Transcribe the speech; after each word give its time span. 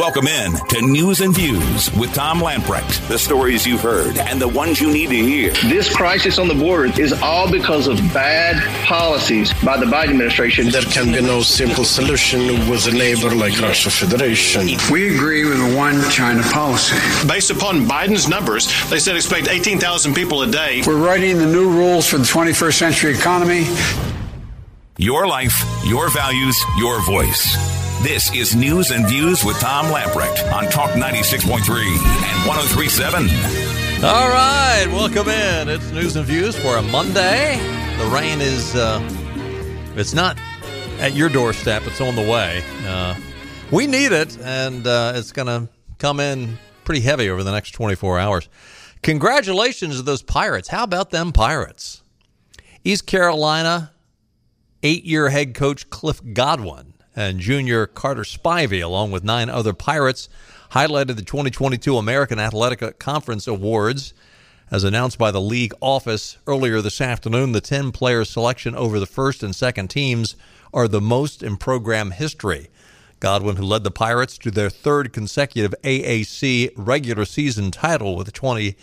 Welcome 0.00 0.28
in 0.28 0.54
to 0.70 0.80
News 0.80 1.20
and 1.20 1.34
Views 1.34 1.94
with 1.94 2.14
Tom 2.14 2.40
Lamprecht. 2.40 3.06
The 3.08 3.18
stories 3.18 3.66
you've 3.66 3.82
heard 3.82 4.16
and 4.16 4.40
the 4.40 4.48
ones 4.48 4.80
you 4.80 4.90
need 4.90 5.10
to 5.10 5.14
hear. 5.14 5.52
This 5.68 5.94
crisis 5.94 6.38
on 6.38 6.48
the 6.48 6.54
border 6.54 6.98
is 6.98 7.12
all 7.20 7.52
because 7.52 7.86
of 7.86 7.98
bad 8.14 8.56
policies 8.86 9.52
by 9.62 9.76
the 9.76 9.84
Biden 9.84 10.12
administration. 10.12 10.70
There 10.70 10.80
can 10.80 11.12
be 11.12 11.20
no 11.20 11.42
simple 11.42 11.84
solution 11.84 12.40
with 12.70 12.86
a 12.86 12.92
neighbor 12.92 13.34
like 13.34 13.60
Russia 13.60 13.90
Federation. 13.90 14.78
We 14.90 15.14
agree 15.14 15.44
with 15.44 15.58
the 15.58 15.76
one 15.76 16.00
China 16.08 16.42
policy. 16.44 16.96
Based 17.28 17.50
upon 17.50 17.84
Biden's 17.84 18.26
numbers, 18.26 18.68
they 18.88 19.00
said 19.00 19.16
expect 19.16 19.48
18,000 19.48 20.14
people 20.14 20.40
a 20.40 20.50
day. 20.50 20.82
We're 20.86 20.96
writing 20.96 21.36
the 21.36 21.44
new 21.44 21.68
rules 21.68 22.06
for 22.06 22.16
the 22.16 22.24
21st 22.24 22.78
century 22.78 23.12
economy. 23.12 23.66
Your 24.96 25.26
life, 25.26 25.62
your 25.84 26.08
values, 26.08 26.58
your 26.78 27.02
voice. 27.02 27.79
This 28.02 28.34
is 28.34 28.56
News 28.56 28.92
and 28.92 29.06
Views 29.06 29.44
with 29.44 29.60
Tom 29.60 29.84
Lamprecht 29.92 30.50
on 30.54 30.64
Talk 30.70 30.88
96.3 30.92 31.52
and 31.58 32.48
1037. 32.48 33.28
All 34.02 34.30
right, 34.30 34.86
welcome 34.88 35.28
in. 35.28 35.68
It's 35.68 35.90
News 35.90 36.16
and 36.16 36.24
Views 36.24 36.56
for 36.56 36.76
a 36.76 36.82
Monday. 36.82 37.58
The 37.98 38.06
rain 38.06 38.40
is, 38.40 38.74
uh, 38.74 39.02
it's 39.96 40.14
not 40.14 40.38
at 40.98 41.12
your 41.12 41.28
doorstep, 41.28 41.82
it's 41.84 42.00
on 42.00 42.16
the 42.16 42.22
way. 42.22 42.64
Uh, 42.86 43.16
we 43.70 43.86
need 43.86 44.12
it, 44.12 44.38
and 44.38 44.86
uh, 44.86 45.12
it's 45.14 45.32
going 45.32 45.48
to 45.48 45.70
come 45.98 46.20
in 46.20 46.56
pretty 46.84 47.02
heavy 47.02 47.28
over 47.28 47.44
the 47.44 47.52
next 47.52 47.72
24 47.72 48.18
hours. 48.18 48.48
Congratulations 49.02 49.98
to 49.98 50.02
those 50.02 50.22
Pirates. 50.22 50.68
How 50.68 50.84
about 50.84 51.10
them 51.10 51.32
Pirates? 51.32 52.02
East 52.82 53.06
Carolina, 53.06 53.92
eight 54.82 55.04
year 55.04 55.28
head 55.28 55.52
coach 55.52 55.90
Cliff 55.90 56.22
Godwin 56.32 56.89
and 57.20 57.38
junior 57.38 57.86
Carter 57.86 58.22
Spivey, 58.22 58.82
along 58.82 59.10
with 59.10 59.22
nine 59.22 59.50
other 59.50 59.74
Pirates, 59.74 60.28
highlighted 60.72 61.16
the 61.16 61.22
2022 61.22 61.98
American 61.98 62.38
Athletic 62.38 62.98
Conference 62.98 63.46
Awards. 63.46 64.14
As 64.70 64.84
announced 64.84 65.18
by 65.18 65.30
the 65.30 65.40
league 65.40 65.74
office 65.80 66.38
earlier 66.46 66.80
this 66.80 67.00
afternoon, 67.00 67.52
the 67.52 67.60
10 67.60 67.92
player 67.92 68.24
selection 68.24 68.74
over 68.74 68.98
the 68.98 69.06
first 69.06 69.42
and 69.42 69.54
second 69.54 69.88
teams 69.88 70.34
are 70.72 70.88
the 70.88 71.00
most 71.00 71.42
in 71.42 71.56
program 71.58 72.12
history. 72.12 72.68
Godwin, 73.18 73.56
who 73.56 73.64
led 73.64 73.84
the 73.84 73.90
Pirates 73.90 74.38
to 74.38 74.50
their 74.50 74.70
third 74.70 75.12
consecutive 75.12 75.74
AAC 75.82 76.72
regular 76.74 77.26
season 77.26 77.70
title 77.70 78.16
with 78.16 78.28
a 78.28 78.32
20 78.32 78.76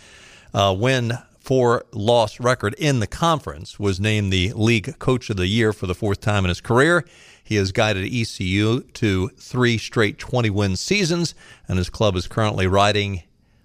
uh, 0.54 0.76
win 0.78 1.18
four 1.40 1.84
loss 1.92 2.38
record 2.38 2.74
in 2.74 3.00
the 3.00 3.06
conference, 3.08 3.80
was 3.80 3.98
named 3.98 4.32
the 4.32 4.52
league 4.52 4.96
coach 5.00 5.28
of 5.28 5.36
the 5.36 5.48
year 5.48 5.72
for 5.72 5.86
the 5.86 5.94
fourth 5.94 6.20
time 6.20 6.44
in 6.44 6.50
his 6.50 6.60
career. 6.60 7.04
He 7.48 7.56
has 7.56 7.72
guided 7.72 8.12
ECU 8.12 8.82
to 8.82 9.28
three 9.30 9.78
straight 9.78 10.18
20 10.18 10.50
win 10.50 10.76
seasons, 10.76 11.34
and 11.66 11.78
his 11.78 11.88
club 11.88 12.14
is 12.14 12.26
currently 12.26 12.66
riding 12.66 13.22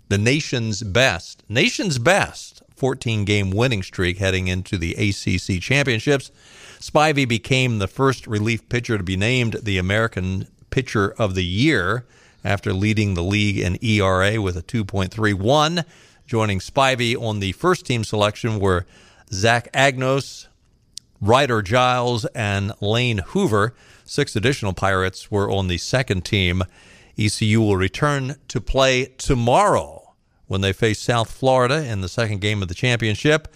the 0.07 0.17
nation's 0.17 0.83
best, 0.83 1.43
nation's 1.49 1.99
best 1.99 2.63
14 2.77 3.25
game 3.25 3.51
winning 3.51 3.83
streak 3.83 4.19
heading 4.19 4.47
into 4.47 4.77
the 4.77 4.93
ACC 4.93 5.61
championships. 5.61 6.31
Spivey 6.79 7.27
became 7.27 7.79
the 7.79 7.89
first 7.89 8.25
relief 8.25 8.69
pitcher 8.69 8.97
to 8.97 9.03
be 9.03 9.17
named 9.17 9.57
the 9.63 9.77
American 9.77 10.47
Pitcher 10.69 11.13
of 11.17 11.35
the 11.35 11.43
Year 11.43 12.05
after 12.41 12.71
leading 12.71 13.15
the 13.15 13.21
league 13.21 13.57
in 13.57 13.77
ERA 13.83 14.41
with 14.41 14.55
a 14.55 14.63
2.31. 14.63 15.83
Joining 16.25 16.59
Spivey 16.59 17.21
on 17.21 17.41
the 17.41 17.51
first 17.51 17.85
team 17.85 18.05
selection 18.05 18.61
were 18.61 18.85
Zach 19.33 19.69
Agnos, 19.73 20.47
Ryder 21.23 21.61
Giles 21.61 22.25
and 22.35 22.73
Lane 22.81 23.19
Hoover. 23.27 23.73
Six 24.03 24.35
additional 24.35 24.73
Pirates 24.73 25.31
were 25.31 25.49
on 25.49 25.69
the 25.69 25.77
second 25.77 26.25
team. 26.25 26.63
ECU 27.17 27.61
will 27.61 27.77
return 27.77 28.35
to 28.49 28.59
play 28.59 29.05
tomorrow 29.17 30.15
when 30.47 30.59
they 30.59 30.73
face 30.73 30.99
South 30.99 31.31
Florida 31.31 31.85
in 31.85 32.01
the 32.01 32.09
second 32.09 32.41
game 32.41 32.61
of 32.61 32.67
the 32.67 32.73
championship. 32.73 33.47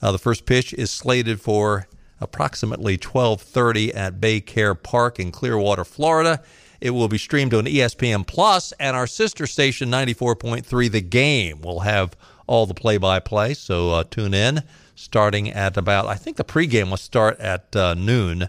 Uh, 0.00 0.12
the 0.12 0.20
first 0.20 0.46
pitch 0.46 0.72
is 0.74 0.92
slated 0.92 1.40
for 1.40 1.88
approximately 2.20 2.96
12:30 2.96 3.92
at 3.92 4.20
Baycare 4.20 4.80
Park 4.80 5.18
in 5.18 5.32
Clearwater, 5.32 5.84
Florida. 5.84 6.40
It 6.80 6.90
will 6.90 7.08
be 7.08 7.18
streamed 7.18 7.54
on 7.54 7.64
ESPN 7.64 8.24
Plus 8.24 8.72
and 8.78 8.96
our 8.96 9.08
sister 9.08 9.48
station 9.48 9.90
94.3 9.90 10.92
The 10.92 11.00
Game. 11.00 11.60
will 11.60 11.80
have 11.80 12.16
all 12.46 12.66
the 12.66 12.74
play-by-play, 12.74 13.54
so 13.54 13.90
uh, 13.90 14.04
tune 14.04 14.32
in 14.32 14.62
starting 14.96 15.48
at 15.50 15.76
about 15.76 16.06
I 16.06 16.16
think 16.16 16.36
the 16.36 16.44
pregame 16.44 16.90
will 16.90 16.96
start 16.96 17.38
at 17.38 17.76
uh, 17.76 17.94
noon. 17.94 18.48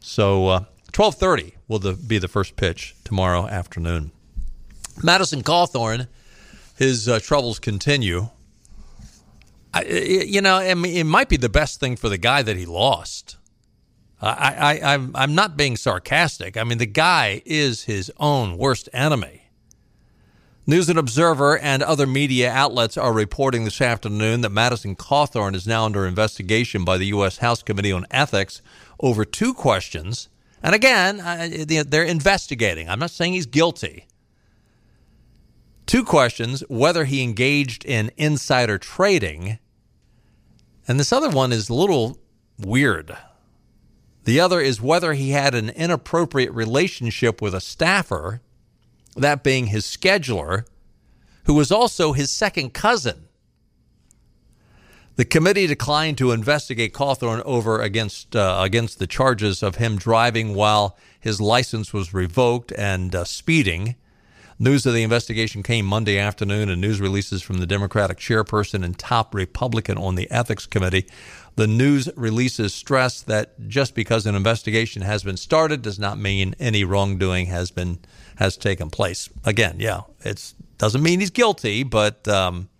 So 0.00 0.48
uh, 0.48 0.64
12:30 0.92 1.52
will 1.68 1.78
the, 1.78 1.92
be 1.92 2.18
the 2.18 2.26
first 2.26 2.56
pitch 2.56 2.96
tomorrow 3.04 3.46
afternoon. 3.46 4.10
Madison 5.02 5.42
Cawthorn, 5.42 6.08
his 6.76 7.08
uh, 7.08 7.20
troubles 7.20 7.60
continue. 7.60 8.28
I, 9.74 9.84
you 9.84 10.42
know, 10.42 10.56
I 10.56 10.74
mean, 10.74 10.96
it 10.96 11.04
might 11.04 11.28
be 11.28 11.38
the 11.38 11.48
best 11.48 11.80
thing 11.80 11.96
for 11.96 12.08
the 12.08 12.18
guy 12.18 12.42
that 12.42 12.56
he 12.56 12.66
lost. 12.66 13.36
I, 14.20 14.80
I, 14.82 14.94
I'm, 14.94 15.10
I'm 15.16 15.34
not 15.34 15.56
being 15.56 15.76
sarcastic. 15.76 16.56
I 16.56 16.64
mean, 16.64 16.78
the 16.78 16.86
guy 16.86 17.42
is 17.44 17.84
his 17.84 18.12
own 18.18 18.56
worst 18.56 18.88
enemy. 18.92 19.41
News 20.64 20.88
and 20.88 20.98
Observer 20.98 21.58
and 21.58 21.82
other 21.82 22.06
media 22.06 22.48
outlets 22.48 22.96
are 22.96 23.12
reporting 23.12 23.64
this 23.64 23.80
afternoon 23.80 24.42
that 24.42 24.50
Madison 24.50 24.94
Cawthorn 24.94 25.56
is 25.56 25.66
now 25.66 25.84
under 25.84 26.06
investigation 26.06 26.84
by 26.84 26.98
the 26.98 27.06
U.S. 27.06 27.38
House 27.38 27.64
Committee 27.64 27.90
on 27.90 28.06
Ethics 28.12 28.62
over 29.00 29.24
two 29.24 29.54
questions. 29.54 30.28
And 30.62 30.72
again, 30.72 31.20
uh, 31.20 31.82
they're 31.84 32.04
investigating. 32.04 32.88
I'm 32.88 33.00
not 33.00 33.10
saying 33.10 33.32
he's 33.32 33.46
guilty. 33.46 34.06
Two 35.84 36.04
questions 36.04 36.62
whether 36.68 37.06
he 37.06 37.24
engaged 37.24 37.84
in 37.84 38.12
insider 38.16 38.78
trading, 38.78 39.58
and 40.86 41.00
this 41.00 41.12
other 41.12 41.28
one 41.28 41.50
is 41.50 41.70
a 41.70 41.74
little 41.74 42.18
weird. 42.56 43.16
The 44.22 44.38
other 44.38 44.60
is 44.60 44.80
whether 44.80 45.14
he 45.14 45.30
had 45.30 45.56
an 45.56 45.70
inappropriate 45.70 46.52
relationship 46.52 47.42
with 47.42 47.52
a 47.52 47.60
staffer 47.60 48.42
that 49.16 49.42
being 49.42 49.66
his 49.66 49.84
scheduler, 49.84 50.64
who 51.44 51.54
was 51.54 51.70
also 51.72 52.12
his 52.12 52.30
second 52.30 52.72
cousin. 52.72 53.28
The 55.16 55.24
committee 55.26 55.66
declined 55.66 56.16
to 56.18 56.32
investigate 56.32 56.94
Cawthorn 56.94 57.42
over 57.44 57.82
against 57.82 58.34
uh, 58.34 58.60
against 58.62 58.98
the 58.98 59.06
charges 59.06 59.62
of 59.62 59.76
him 59.76 59.96
driving 59.96 60.54
while 60.54 60.96
his 61.20 61.40
license 61.40 61.92
was 61.92 62.14
revoked 62.14 62.72
and 62.72 63.14
uh, 63.14 63.24
speeding. 63.24 63.96
News 64.58 64.86
of 64.86 64.94
the 64.94 65.02
investigation 65.02 65.62
came 65.62 65.84
Monday 65.84 66.18
afternoon, 66.18 66.68
and 66.68 66.80
news 66.80 67.00
releases 67.00 67.42
from 67.42 67.58
the 67.58 67.66
Democratic 67.66 68.18
chairperson 68.18 68.84
and 68.84 68.98
top 68.98 69.34
Republican 69.34 69.98
on 69.98 70.14
the 70.14 70.30
Ethics 70.30 70.66
Committee. 70.66 71.06
The 71.56 71.66
news 71.66 72.08
releases 72.16 72.72
stress 72.72 73.20
that 73.22 73.68
just 73.68 73.94
because 73.94 74.24
an 74.26 74.34
investigation 74.34 75.02
has 75.02 75.22
been 75.22 75.36
started 75.36 75.82
does 75.82 75.98
not 75.98 76.18
mean 76.18 76.54
any 76.58 76.82
wrongdoing 76.82 77.46
has 77.46 77.70
been 77.70 77.98
has 78.36 78.56
taken 78.56 78.88
place. 78.88 79.28
Again, 79.44 79.76
yeah, 79.78 80.02
it 80.24 80.54
doesn't 80.78 81.02
mean 81.02 81.20
he's 81.20 81.30
guilty, 81.30 81.82
but 81.82 82.26
um, 82.26 82.70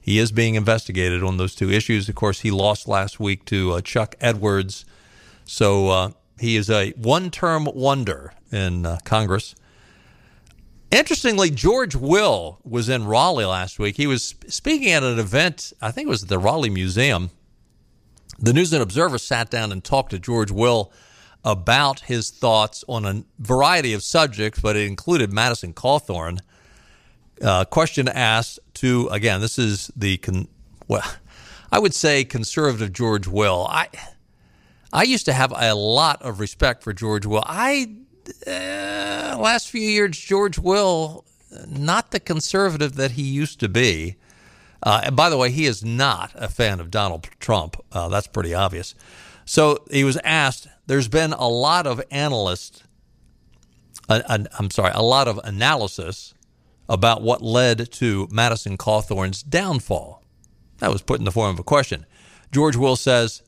he 0.00 0.18
is 0.18 0.32
being 0.32 0.54
investigated 0.54 1.22
on 1.22 1.36
those 1.36 1.54
two 1.54 1.70
issues. 1.70 2.08
Of 2.08 2.14
course, 2.14 2.40
he 2.40 2.50
lost 2.50 2.88
last 2.88 3.20
week 3.20 3.44
to 3.46 3.72
uh, 3.72 3.80
Chuck 3.82 4.16
Edwards, 4.20 4.86
so 5.44 5.88
uh, 5.88 6.10
he 6.38 6.56
is 6.56 6.70
a 6.70 6.92
one-term 6.92 7.68
wonder 7.74 8.32
in 8.50 8.86
uh, 8.86 8.98
Congress. 9.04 9.54
Interestingly, 10.90 11.50
George 11.50 11.94
Will 11.96 12.58
was 12.64 12.88
in 12.88 13.04
Raleigh 13.04 13.44
last 13.44 13.78
week. 13.78 13.96
He 13.96 14.06
was 14.06 14.34
speaking 14.46 14.90
at 14.90 15.02
an 15.02 15.18
event, 15.18 15.72
I 15.82 15.90
think 15.90 16.06
it 16.06 16.10
was 16.10 16.22
at 16.22 16.28
the 16.28 16.38
Raleigh 16.38 16.70
Museum. 16.70 17.30
The 18.38 18.52
News 18.52 18.72
and 18.72 18.82
Observer 18.82 19.18
sat 19.18 19.50
down 19.50 19.72
and 19.72 19.82
talked 19.82 20.10
to 20.10 20.18
George 20.18 20.50
Will 20.50 20.92
about 21.44 22.00
his 22.00 22.30
thoughts 22.30 22.84
on 22.88 23.04
a 23.04 23.24
variety 23.38 23.92
of 23.92 24.02
subjects, 24.02 24.60
but 24.60 24.76
it 24.76 24.86
included 24.86 25.32
Madison 25.32 25.72
Cawthorn. 25.72 26.40
Uh, 27.42 27.64
question 27.64 28.08
asked 28.08 28.58
to 28.74 29.08
again, 29.08 29.40
this 29.40 29.58
is 29.58 29.90
the 29.96 30.16
con- 30.18 30.48
well, 30.88 31.02
I 31.72 31.78
would 31.78 31.94
say 31.94 32.24
conservative 32.24 32.92
George 32.92 33.26
Will. 33.26 33.66
I 33.68 33.88
I 34.92 35.02
used 35.02 35.26
to 35.26 35.32
have 35.32 35.52
a 35.54 35.74
lot 35.74 36.22
of 36.22 36.38
respect 36.38 36.82
for 36.82 36.92
George 36.92 37.26
Will. 37.26 37.42
I 37.46 37.96
uh, 38.46 39.36
last 39.38 39.68
few 39.68 39.82
years, 39.82 40.16
George 40.16 40.58
Will, 40.58 41.24
not 41.68 42.10
the 42.10 42.20
conservative 42.20 42.94
that 42.94 43.12
he 43.12 43.22
used 43.22 43.60
to 43.60 43.68
be. 43.68 44.16
Uh, 44.84 45.00
and 45.04 45.16
by 45.16 45.30
the 45.30 45.36
way, 45.36 45.50
he 45.50 45.64
is 45.64 45.82
not 45.82 46.30
a 46.34 46.48
fan 46.48 46.78
of 46.78 46.90
Donald 46.90 47.28
Trump. 47.40 47.76
Uh, 47.90 48.08
that's 48.08 48.28
pretty 48.28 48.54
obvious. 48.54 48.94
So 49.44 49.84
he 49.90 50.04
was 50.04 50.18
asked. 50.22 50.68
There's 50.86 51.08
been 51.08 51.32
a 51.32 51.48
lot 51.48 51.86
of 51.86 52.02
analysts. 52.10 52.84
Uh, 54.08 54.20
I'm 54.58 54.70
sorry, 54.70 54.92
a 54.94 55.02
lot 55.02 55.26
of 55.26 55.40
analysis 55.42 56.34
about 56.88 57.22
what 57.22 57.40
led 57.40 57.90
to 57.92 58.28
Madison 58.30 58.76
Cawthorn's 58.76 59.42
downfall. 59.42 60.22
That 60.78 60.90
was 60.90 61.02
put 61.02 61.18
in 61.18 61.24
the 61.24 61.32
form 61.32 61.50
of 61.50 61.58
a 61.58 61.64
question. 61.64 62.04
George 62.52 62.76
Will 62.76 62.96
says, 62.96 63.42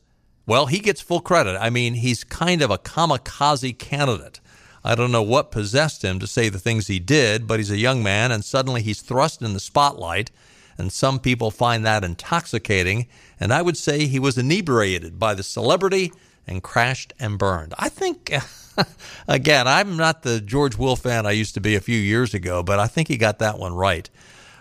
well, 0.46 0.66
he 0.66 0.78
gets 0.78 1.00
full 1.00 1.20
credit. 1.20 1.58
I 1.60 1.70
mean, 1.70 1.94
he's 1.94 2.24
kind 2.24 2.62
of 2.62 2.70
a 2.70 2.78
kamikaze 2.78 3.78
candidate. 3.78 4.40
I 4.84 4.94
don't 4.94 5.12
know 5.12 5.22
what 5.22 5.50
possessed 5.50 6.02
him 6.02 6.20
to 6.20 6.26
say 6.26 6.48
the 6.48 6.60
things 6.60 6.86
he 6.86 7.00
did, 7.00 7.46
but 7.46 7.58
he's 7.58 7.72
a 7.72 7.76
young 7.76 8.02
man 8.02 8.30
and 8.30 8.44
suddenly 8.44 8.80
he's 8.82 9.02
thrust 9.02 9.42
in 9.42 9.52
the 9.52 9.60
spotlight, 9.60 10.30
and 10.78 10.92
some 10.92 11.18
people 11.18 11.50
find 11.50 11.84
that 11.84 12.04
intoxicating. 12.04 13.06
And 13.40 13.52
I 13.52 13.62
would 13.62 13.76
say 13.76 14.06
he 14.06 14.18
was 14.18 14.38
inebriated 14.38 15.18
by 15.18 15.34
the 15.34 15.42
celebrity 15.42 16.12
and 16.46 16.62
crashed 16.62 17.12
and 17.18 17.38
burned. 17.38 17.74
I 17.78 17.88
think, 17.88 18.32
again, 19.28 19.66
I'm 19.66 19.96
not 19.96 20.22
the 20.22 20.40
George 20.40 20.76
Will 20.76 20.96
fan 20.96 21.26
I 21.26 21.32
used 21.32 21.54
to 21.54 21.60
be 21.60 21.74
a 21.74 21.80
few 21.80 21.98
years 21.98 22.34
ago, 22.34 22.62
but 22.62 22.78
I 22.78 22.86
think 22.86 23.08
he 23.08 23.16
got 23.16 23.38
that 23.40 23.58
one 23.58 23.74
right. 23.74 24.08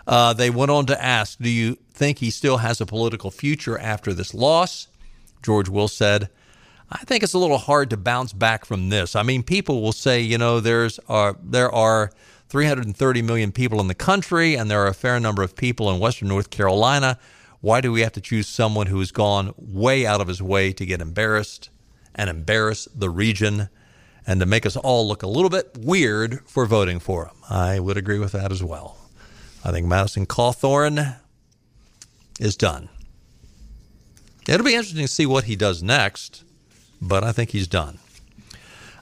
Uh, 0.06 0.32
they 0.32 0.50
went 0.50 0.70
on 0.70 0.86
to 0.86 1.04
ask, 1.04 1.38
Do 1.38 1.50
you 1.50 1.78
think 1.92 2.18
he 2.18 2.30
still 2.30 2.58
has 2.58 2.80
a 2.80 2.86
political 2.86 3.30
future 3.30 3.78
after 3.78 4.12
this 4.12 4.34
loss? 4.34 4.88
George 5.42 5.68
Will 5.68 5.88
said, 5.88 6.30
I 6.90 6.98
think 6.98 7.22
it's 7.22 7.34
a 7.34 7.38
little 7.38 7.58
hard 7.58 7.90
to 7.90 7.96
bounce 7.96 8.32
back 8.32 8.64
from 8.64 8.90
this. 8.90 9.16
I 9.16 9.22
mean, 9.22 9.42
people 9.42 9.82
will 9.82 9.92
say, 9.92 10.20
you 10.20 10.38
know, 10.38 10.60
there's 10.60 11.00
uh, 11.08 11.34
there 11.42 11.72
are 11.72 12.12
330 12.48 13.22
million 13.22 13.52
people 13.52 13.80
in 13.80 13.88
the 13.88 13.94
country, 13.94 14.54
and 14.54 14.70
there 14.70 14.82
are 14.82 14.88
a 14.88 14.94
fair 14.94 15.18
number 15.18 15.42
of 15.42 15.56
people 15.56 15.90
in 15.90 16.00
Western 16.00 16.28
North 16.28 16.50
Carolina. 16.50 17.18
Why 17.60 17.80
do 17.80 17.90
we 17.90 18.02
have 18.02 18.12
to 18.12 18.20
choose 18.20 18.48
someone 18.48 18.86
who 18.86 18.98
has 19.00 19.10
gone 19.10 19.54
way 19.56 20.06
out 20.06 20.20
of 20.20 20.28
his 20.28 20.42
way 20.42 20.72
to 20.72 20.86
get 20.86 21.00
embarrassed 21.00 21.70
and 22.14 22.30
embarrass 22.30 22.86
the 22.94 23.10
region 23.10 23.68
and 24.26 24.40
to 24.40 24.46
make 24.46 24.66
us 24.66 24.76
all 24.76 25.06
look 25.06 25.22
a 25.22 25.28
little 25.28 25.50
bit 25.50 25.76
weird 25.78 26.40
for 26.46 26.66
voting 26.66 27.00
for 27.00 27.26
him? 27.26 27.36
I 27.50 27.80
would 27.80 27.96
agree 27.96 28.18
with 28.18 28.32
that 28.32 28.52
as 28.52 28.62
well. 28.62 28.96
I 29.64 29.72
think 29.72 29.86
Madison 29.86 30.26
Cawthorn 30.26 31.16
is 32.38 32.56
done. 32.56 32.88
It'll 34.48 34.64
be 34.64 34.74
interesting 34.74 35.02
to 35.02 35.08
see 35.08 35.26
what 35.26 35.44
he 35.44 35.56
does 35.56 35.82
next 35.82 36.44
but 37.00 37.24
I 37.24 37.32
think 37.32 37.50
he's 37.50 37.68
done. 37.68 37.98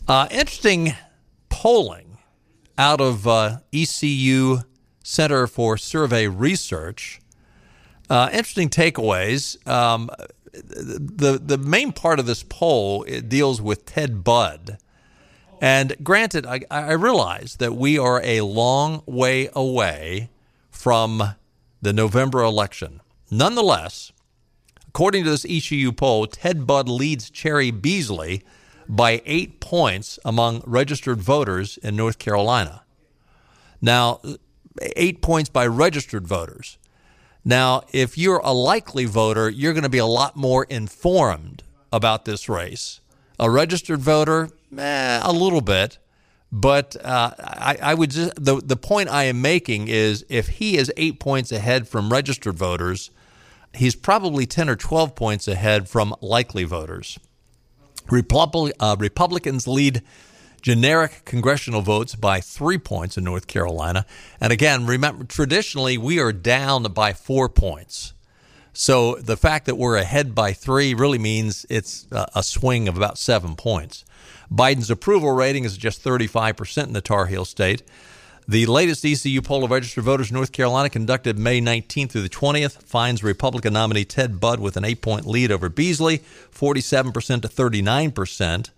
Uh, 0.07 0.29
interesting 0.31 0.95
polling 1.49 2.04
out 2.79 3.01
of 3.01 3.27
uh, 3.27 3.59
ECU 3.73 4.59
Center 5.03 5.47
for 5.47 5.77
Survey 5.77 6.27
Research. 6.29 7.21
Uh, 8.09 8.29
interesting 8.33 8.69
takeaways. 8.69 9.67
Um, 9.67 10.11
the 10.53 11.41
the 11.45 11.59
main 11.59 11.93
part 11.93 12.21
of 12.21 12.27
this 12.27 12.43
poll 12.43 13.05
deals 13.05 13.61
with 13.61 13.87
Ted 13.87 14.23
Budd, 14.23 14.79
and 15.61 15.97
granted, 16.03 16.47
I, 16.47 16.61
I 16.71 16.93
realize 16.93 17.57
that 17.57 17.75
we 17.75 17.99
are 17.99 18.21
a 18.23 18.43
long 18.43 19.03
way 19.07 19.49
away 19.55 20.31
from 20.71 21.35
the 21.83 21.93
November 21.93 22.43
election. 22.43 23.01
Nonetheless, 23.31 24.13
According 24.95 25.25
to 25.25 25.31
this 25.31 25.45
ECU 25.45 25.91
poll, 25.91 26.29
Ted 26.29 26.69
Budd 26.69 26.89
leads 26.89 27.29
Cheri 27.29 27.73
Beasley 27.73 28.45
by 28.89 29.23
eight 29.25 29.61
points 29.61 30.19
among 30.25 30.63
registered 30.67 31.21
voters 31.21 31.77
in 31.79 31.97
North 31.97 32.19
Carolina. 32.19 32.83
Now, 33.81 34.21
eight 34.97 35.23
points 35.23 35.51
by 35.51 35.67
registered 35.67 36.27
voters. 36.27 36.79
Now, 37.45 37.83
if 37.93 38.17
you're 38.17 38.39
a 38.39 38.53
likely 38.53 39.05
voter, 39.05 39.51
you're 39.51 39.75
going 39.75 39.83
to 39.83 39.91
be 39.91 39.99
a 39.99 40.07
lot 40.07 40.37
more 40.37 40.65
informed 40.65 41.63
about 41.93 42.25
this 42.25 42.49
race. 42.49 43.01
A 43.39 43.51
registered 43.51 44.01
voter, 44.01 44.51
eh, 44.77 45.21
a 45.23 45.33
little 45.33 45.61
bit. 45.61 45.99
But 46.51 46.95
uh, 47.05 47.33
I, 47.39 47.77
I, 47.83 47.95
would 47.95 48.13
just, 48.13 48.33
the, 48.43 48.63
the 48.65 48.77
point 48.77 49.09
I 49.09 49.25
am 49.25 49.43
making 49.43 49.89
is 49.89 50.25
if 50.29 50.47
he 50.49 50.77
is 50.77 50.93
eight 50.97 51.19
points 51.19 51.51
ahead 51.51 51.89
from 51.89 52.13
registered 52.13 52.55
voters, 52.55 53.11
he's 53.75 53.97
probably 53.97 54.47
10 54.47 54.69
or 54.69 54.77
12 54.77 55.17
points 55.17 55.49
ahead 55.49 55.89
from 55.89 56.15
likely 56.21 56.63
voters. 56.63 57.19
Uh, 58.11 58.97
Republicans 58.99 59.67
lead 59.67 60.03
generic 60.63 61.23
congressional 61.25 61.83
votes 61.83 62.15
by 62.15 62.41
three 62.41 62.79
points 62.79 63.19
in 63.19 63.25
North 63.25 63.47
Carolina. 63.47 64.07
And 64.41 64.53
again, 64.53 64.87
remember, 64.87 65.25
traditionally, 65.25 65.99
we 65.99 66.19
are 66.19 66.33
down 66.33 66.85
by 66.85 67.13
four 67.13 67.49
points. 67.49 68.15
So 68.73 69.17
the 69.17 69.37
fact 69.37 69.67
that 69.67 69.77
we're 69.77 69.97
ahead 69.97 70.35
by 70.35 70.53
three 70.53 70.95
really 70.95 71.19
means 71.19 71.65
it's 71.69 72.07
a 72.11 72.43
swing 72.43 72.89
of 72.89 72.97
about 72.97 73.19
seven 73.19 73.57
points. 73.57 74.05
Biden's 74.51 74.91
approval 74.91 75.33
rating 75.33 75.65
is 75.65 75.77
just 75.77 76.03
35% 76.03 76.85
in 76.85 76.93
the 76.93 77.01
Tar 77.01 77.27
Heel 77.27 77.45
state. 77.45 77.83
The 78.47 78.67
latest 78.67 79.07
ECU 79.07 79.41
poll 79.41 79.65
of 79.65 79.71
registered 79.71 80.05
voters 80.05 80.31
in 80.31 80.35
North 80.35 80.53
Carolina, 80.53 80.91
conducted 80.91 81.39
May 81.39 81.63
19th 81.63 82.11
through 82.11 82.23
the 82.23 82.29
20th, 82.29 82.83
finds 82.83 83.23
Republican 83.23 83.73
nominee 83.73 84.05
Ted 84.05 84.39
Budd 84.39 84.61
with 84.61 84.77
an 84.77 84.85
eight 84.85 85.01
point 85.01 85.25
lead 85.25 85.51
over 85.51 85.71
Beasley, 85.71 86.19
47% 86.53 87.41
to 87.41 87.49
39%, 87.49 88.71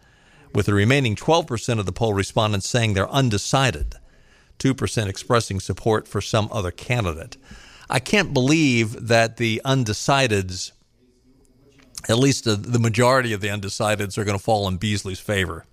with 0.54 0.66
the 0.66 0.74
remaining 0.74 1.16
12% 1.16 1.80
of 1.80 1.86
the 1.86 1.92
poll 1.92 2.14
respondents 2.14 2.68
saying 2.68 2.94
they're 2.94 3.10
undecided, 3.10 3.96
2% 4.60 5.08
expressing 5.08 5.58
support 5.58 6.06
for 6.06 6.20
some 6.20 6.48
other 6.52 6.70
candidate. 6.70 7.36
I 7.90 7.98
can't 7.98 8.32
believe 8.32 9.08
that 9.08 9.36
the 9.36 9.60
undecideds, 9.64 10.70
at 12.08 12.18
least 12.18 12.44
the 12.44 12.78
majority 12.78 13.32
of 13.32 13.40
the 13.40 13.48
undecideds, 13.48 14.16
are 14.16 14.24
going 14.24 14.38
to 14.38 14.42
fall 14.42 14.68
in 14.68 14.76
Beasley's 14.76 15.20
favor. 15.20 15.64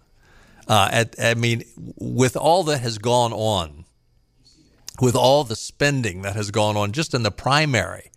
Uh, 0.68 0.90
at, 0.92 1.16
I 1.20 1.36
mean, 1.36 1.64
with 1.76 2.36
all 2.36 2.64
that 2.64 2.80
has 2.80 2.98
gone 2.98 3.34
on 3.34 3.83
with 5.02 5.16
all 5.16 5.44
the 5.44 5.56
spending 5.56 6.22
that 6.22 6.36
has 6.36 6.52
gone 6.52 6.78
on 6.78 6.92
just 6.92 7.14
in 7.14 7.24
the 7.24 7.32
primary, 7.32 8.12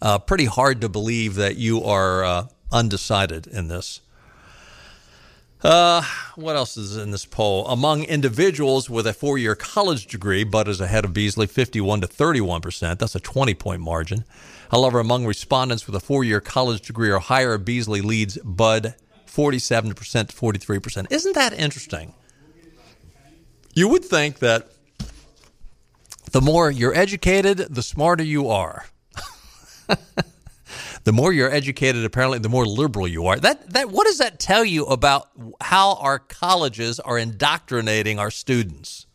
uh, 0.00 0.18
pretty 0.18 0.46
hard 0.46 0.80
to 0.80 0.88
believe 0.88 1.34
that 1.34 1.56
you 1.56 1.82
are 1.82 2.24
uh, 2.24 2.46
undecided 2.72 3.46
in 3.46 3.68
this. 3.68 4.00
Uh, 5.62 6.02
what 6.36 6.54
else 6.54 6.76
is 6.76 6.96
in 6.96 7.10
this 7.10 7.24
poll? 7.24 7.66
Among 7.66 8.04
individuals 8.04 8.90
with 8.90 9.06
a 9.06 9.12
four 9.12 9.38
year 9.38 9.54
college 9.54 10.06
degree, 10.06 10.44
Budd 10.44 10.68
is 10.68 10.80
ahead 10.80 11.04
of 11.04 11.12
Beasley 11.12 11.46
51 11.46 12.02
to 12.02 12.06
31%. 12.06 12.98
That's 12.98 13.14
a 13.14 13.20
20 13.20 13.54
point 13.54 13.80
margin. 13.80 14.24
However, 14.70 15.00
among 15.00 15.26
respondents 15.26 15.86
with 15.86 15.96
a 15.96 16.00
four 16.00 16.24
year 16.24 16.40
college 16.40 16.82
degree 16.82 17.10
or 17.10 17.18
higher, 17.18 17.56
Beasley 17.58 18.00
leads 18.00 18.36
Budd 18.38 18.94
47% 19.26 19.94
to 19.94 20.34
43%. 20.34 21.06
Isn't 21.10 21.34
that 21.34 21.52
interesting? 21.52 22.14
You 23.74 23.88
would 23.88 24.04
think 24.04 24.38
that 24.38 24.70
the 26.32 26.40
more 26.40 26.70
you're 26.70 26.94
educated, 26.94 27.58
the 27.58 27.82
smarter 27.82 28.24
you 28.24 28.48
are. 28.48 28.86
the 31.04 31.12
more 31.12 31.32
you're 31.32 31.52
educated, 31.52 32.04
apparently, 32.04 32.38
the 32.38 32.48
more 32.48 32.66
liberal 32.66 33.06
you 33.06 33.26
are. 33.26 33.36
That 33.36 33.70
that 33.70 33.90
what 33.90 34.06
does 34.06 34.18
that 34.18 34.38
tell 34.38 34.64
you 34.64 34.84
about 34.86 35.28
how 35.60 35.94
our 35.94 36.18
colleges 36.18 36.98
are 37.00 37.18
indoctrinating 37.18 38.18
our 38.18 38.30
students? 38.30 39.06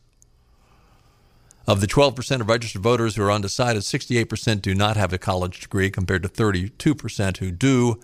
Of 1.68 1.80
the 1.80 1.88
12% 1.88 2.42
of 2.42 2.50
registered 2.50 2.82
voters 2.82 3.16
who 3.16 3.24
are 3.24 3.32
undecided, 3.32 3.84
68% 3.84 4.62
do 4.64 4.74
not 4.74 4.98
have 4.98 5.14
a 5.14 5.20
college 5.20 5.60
degree, 5.60 5.92
compared 5.92 6.24
to 6.24 6.30
32% 6.30 7.38
who 7.38 7.52
do. 7.52 8.00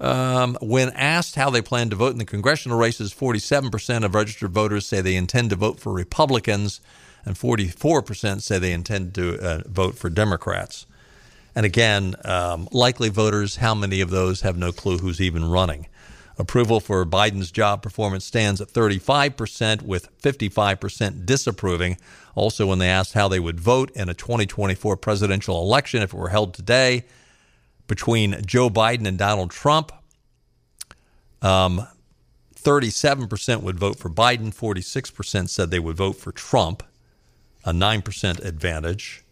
Um, 0.00 0.58
when 0.60 0.90
asked 0.90 1.36
how 1.36 1.48
they 1.48 1.62
plan 1.62 1.90
to 1.90 1.96
vote 1.96 2.12
in 2.12 2.18
the 2.18 2.24
congressional 2.24 2.76
races, 2.76 3.14
47% 3.14 4.04
of 4.04 4.16
registered 4.16 4.50
voters 4.50 4.84
say 4.84 5.00
they 5.00 5.14
intend 5.14 5.50
to 5.50 5.56
vote 5.56 5.78
for 5.78 5.92
Republicans 5.92 6.80
and 7.24 7.36
44% 7.36 8.42
say 8.42 8.58
they 8.58 8.72
intend 8.72 9.14
to 9.14 9.38
uh, 9.38 9.62
vote 9.66 9.96
for 9.96 10.10
Democrats. 10.10 10.86
And 11.54 11.66
again, 11.66 12.14
um, 12.24 12.68
likely 12.72 13.08
voters, 13.08 13.56
how 13.56 13.74
many 13.74 14.00
of 14.00 14.10
those 14.10 14.40
have 14.40 14.56
no 14.56 14.72
clue 14.72 14.98
who's 14.98 15.20
even 15.20 15.44
running? 15.44 15.86
Approval 16.38 16.80
for 16.80 17.04
Biden's 17.04 17.50
job 17.50 17.82
performance 17.82 18.24
stands 18.24 18.60
at 18.60 18.68
35%, 18.68 19.82
with 19.82 20.08
55% 20.20 21.26
disapproving. 21.26 21.98
Also, 22.34 22.66
when 22.66 22.78
they 22.78 22.88
asked 22.88 23.12
how 23.12 23.28
they 23.28 23.38
would 23.38 23.60
vote 23.60 23.90
in 23.94 24.08
a 24.08 24.14
2024 24.14 24.96
presidential 24.96 25.60
election 25.60 26.02
if 26.02 26.14
it 26.14 26.16
were 26.16 26.30
held 26.30 26.54
today 26.54 27.04
between 27.86 28.42
Joe 28.46 28.70
Biden 28.70 29.06
and 29.06 29.18
Donald 29.18 29.50
Trump, 29.50 29.92
um, 31.42 31.86
37% 32.54 33.62
would 33.62 33.78
vote 33.78 33.98
for 33.98 34.08
Biden, 34.08 34.54
46% 34.54 35.48
said 35.50 35.70
they 35.70 35.78
would 35.78 35.96
vote 35.96 36.16
for 36.16 36.32
Trump 36.32 36.82
a 37.64 37.72
9% 37.72 38.44
advantage. 38.44 39.24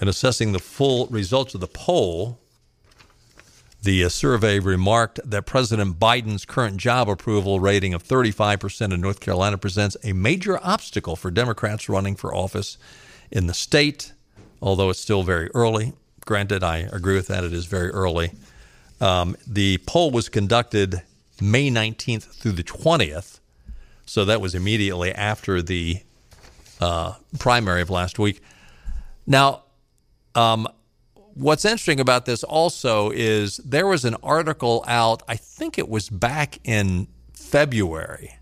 In 0.00 0.08
assessing 0.08 0.52
the 0.52 0.58
full 0.58 1.06
results 1.06 1.54
of 1.54 1.60
the 1.60 1.66
poll, 1.66 2.38
the 3.82 4.04
uh, 4.04 4.08
survey 4.08 4.58
remarked 4.58 5.20
that 5.24 5.46
President 5.46 5.98
Biden's 5.98 6.44
current 6.44 6.78
job 6.78 7.08
approval 7.08 7.60
rating 7.60 7.94
of 7.94 8.02
35% 8.02 8.92
in 8.92 9.00
North 9.00 9.20
Carolina 9.20 9.56
presents 9.56 9.96
a 10.02 10.12
major 10.12 10.58
obstacle 10.64 11.16
for 11.16 11.30
Democrats 11.30 11.88
running 11.88 12.16
for 12.16 12.34
office 12.34 12.76
in 13.30 13.46
the 13.46 13.54
state, 13.54 14.12
although 14.60 14.90
it's 14.90 15.00
still 15.00 15.22
very 15.22 15.48
early. 15.54 15.92
Granted, 16.26 16.64
I 16.64 16.78
agree 16.78 17.14
with 17.14 17.28
that, 17.28 17.44
it 17.44 17.52
is 17.52 17.66
very 17.66 17.90
early. 17.90 18.32
Um, 19.00 19.36
the 19.46 19.78
poll 19.86 20.10
was 20.10 20.28
conducted 20.28 21.02
May 21.40 21.70
19th 21.70 22.24
through 22.34 22.52
the 22.52 22.64
20th, 22.64 23.38
so 24.06 24.24
that 24.24 24.40
was 24.40 24.54
immediately 24.54 25.12
after 25.12 25.62
the 25.62 26.02
uh, 26.80 27.14
primary 27.38 27.82
of 27.82 27.90
last 27.90 28.18
week. 28.18 28.40
Now, 29.26 29.64
um, 30.34 30.68
what's 31.34 31.64
interesting 31.64 32.00
about 32.00 32.26
this 32.26 32.42
also 32.42 33.10
is 33.10 33.58
there 33.58 33.86
was 33.86 34.04
an 34.04 34.16
article 34.22 34.84
out, 34.86 35.22
I 35.28 35.36
think 35.36 35.78
it 35.78 35.88
was 35.88 36.08
back 36.08 36.58
in 36.64 37.08
February, 37.32 38.38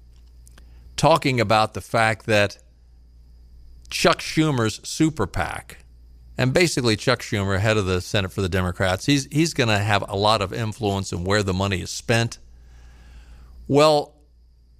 talking 0.97 1.40
about 1.40 1.75
the 1.75 1.81
fact 1.81 2.26
that 2.26 2.59
Chuck 3.90 4.19
Schumer's 4.19 4.81
super 4.87 5.26
PAC, 5.26 5.78
and 6.38 6.52
basically 6.52 6.97
Chuck 6.97 7.21
Schumer, 7.21 7.59
head 7.59 7.76
of 7.76 7.87
the 7.87 8.00
Senate 8.00 8.33
for 8.33 8.43
the 8.43 8.49
Democrats, 8.49 9.07
he's 9.07 9.26
he's 9.31 9.55
going 9.55 9.69
to 9.69 9.78
have 9.78 10.05
a 10.09 10.16
lot 10.16 10.43
of 10.43 10.52
influence 10.52 11.12
in 11.12 11.25
where 11.25 11.43
the 11.43 11.55
money 11.55 11.81
is 11.81 11.90
spent. 11.90 12.38
Well, 13.69 14.15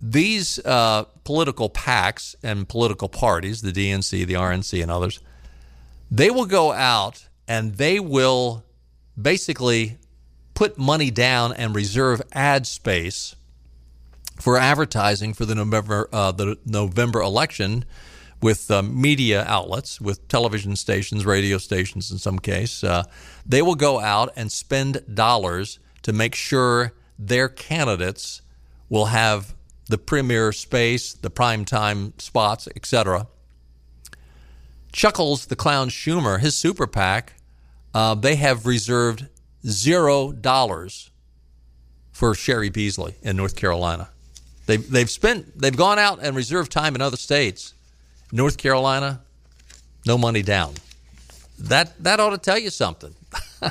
these 0.01 0.59
uh, 0.65 1.05
political 1.25 1.71
PACs 1.71 2.35
and 2.43 2.69
political 2.69 3.09
parties, 3.09 3.63
the 3.63 3.73
DNC, 3.73 4.27
the 4.27 4.35
RNC, 4.35 4.83
and 4.83 4.91
others, 4.91 5.21
they 6.11 6.31
will 6.31 6.47
go 6.47 6.73
out 6.73 7.29
and 7.49 7.75
they 7.77 7.99
will 7.99 8.65
basically 9.21 9.97
put 10.55 10.79
money 10.79 11.11
down 11.11 11.53
and 11.53 11.75
reserve 11.75 12.21
ad 12.33 12.67
space 12.67 13.37
for 14.41 14.59
advertising 14.59 15.33
for 15.33 15.47
the 15.47 15.55
November 15.55 16.09
uh, 16.13 16.33
the 16.33 16.59
November 16.67 17.21
election 17.21 17.85
with 18.43 18.71
uh, 18.71 18.83
media 18.83 19.45
outlets, 19.49 20.01
with 20.01 20.29
television 20.29 20.77
stations, 20.77 21.25
radio 21.25 21.57
stations 21.57 22.11
in 22.11 22.19
some 22.19 22.39
case. 22.39 22.85
Uh, 22.85 23.05
they 23.47 23.63
will 23.63 23.75
go 23.75 23.99
out 23.99 24.31
and 24.37 24.53
spend 24.53 25.03
dollars 25.13 25.79
to 26.03 26.13
make 26.13 26.35
sure 26.35 26.93
their 27.19 27.49
candidates 27.49 28.43
will 28.91 29.07
have 29.07 29.56
the 29.89 29.99
premier 29.99 30.53
space, 30.53 31.13
the 31.13 31.31
prime 31.31 31.65
time 31.65 32.13
spots, 32.19 32.69
etc. 32.75 33.27
Chuckles 34.93 35.47
the 35.47 35.57
Clown 35.57 35.89
Schumer, 35.89 36.41
his 36.41 36.57
super 36.57 36.87
PAC, 36.87 37.35
uh, 37.95 38.15
they 38.15 38.37
have 38.37 38.67
reserved 38.67 39.27
zero 39.67 40.33
dollars 40.33 41.11
for 42.13 42.35
Cheri 42.35 42.71
Beasley 42.71 43.15
in 43.23 43.37
North 43.37 43.57
Carolina. 43.57 44.09
They've, 44.67 44.91
they've 44.91 45.11
spent, 45.11 45.59
they've 45.59 45.77
gone 45.77 45.99
out 45.99 46.19
and 46.23 46.35
reserved 46.35 46.73
time 46.73 46.95
in 46.95 47.01
other 47.01 47.17
states. 47.17 47.75
North 48.33 48.59
Carolina, 48.59 49.21
no 50.05 50.19
money 50.19 50.43
down. 50.43 50.75
That, 51.59 52.03
that 52.03 52.21
ought 52.21 52.31
to 52.31 52.39
tell 52.39 52.59
you 52.59 52.71
something. 52.71 53.15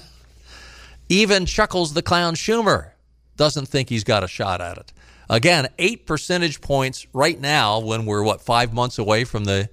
Even 1.10 1.45
Chuckles 1.45 1.93
the 1.93 2.01
Clown 2.01 2.36
Schumer 2.36 2.91
doesn't 3.38 3.67
think 3.67 3.89
he's 3.89 4.03
got 4.03 4.24
a 4.24 4.27
shot 4.27 4.62
at 4.62 4.77
it. 4.77 4.93
Again, 5.29 5.67
eight 5.79 6.05
percentage 6.05 6.62
points 6.62 7.08
right 7.13 7.39
now 7.39 7.79
when 7.79 8.05
we're, 8.05 8.24
what, 8.24 8.41
five 8.41 8.74
months 8.74 8.98
away 8.98 9.24
from 9.24 9.46
the 9.46 9.70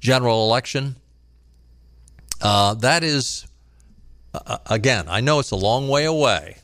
general 0.00 0.46
election. 0.46 0.96
Uh, 2.40 2.74
that 2.74 3.04
is, 3.04 3.46
uh, 4.34 4.58
again, 4.66 5.06
I 5.08 5.20
know 5.20 5.38
it's 5.38 5.50
a 5.50 5.56
long 5.56 5.88
way 5.88 6.04
away, 6.04 6.56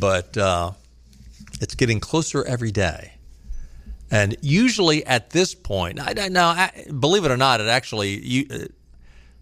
but 0.00 0.36
uh, 0.36 0.72
it's 1.60 1.74
getting 1.74 2.00
closer 2.00 2.44
every 2.44 2.72
day. 2.72 3.12
And 4.10 4.36
usually 4.40 5.04
at 5.04 5.30
this 5.30 5.54
point, 5.54 5.96
now 6.30 6.68
believe 6.98 7.24
it 7.24 7.30
or 7.30 7.36
not, 7.36 7.60
it 7.60 7.66
actually 7.66 8.24
you, 8.24 8.46
uh, 8.50 8.58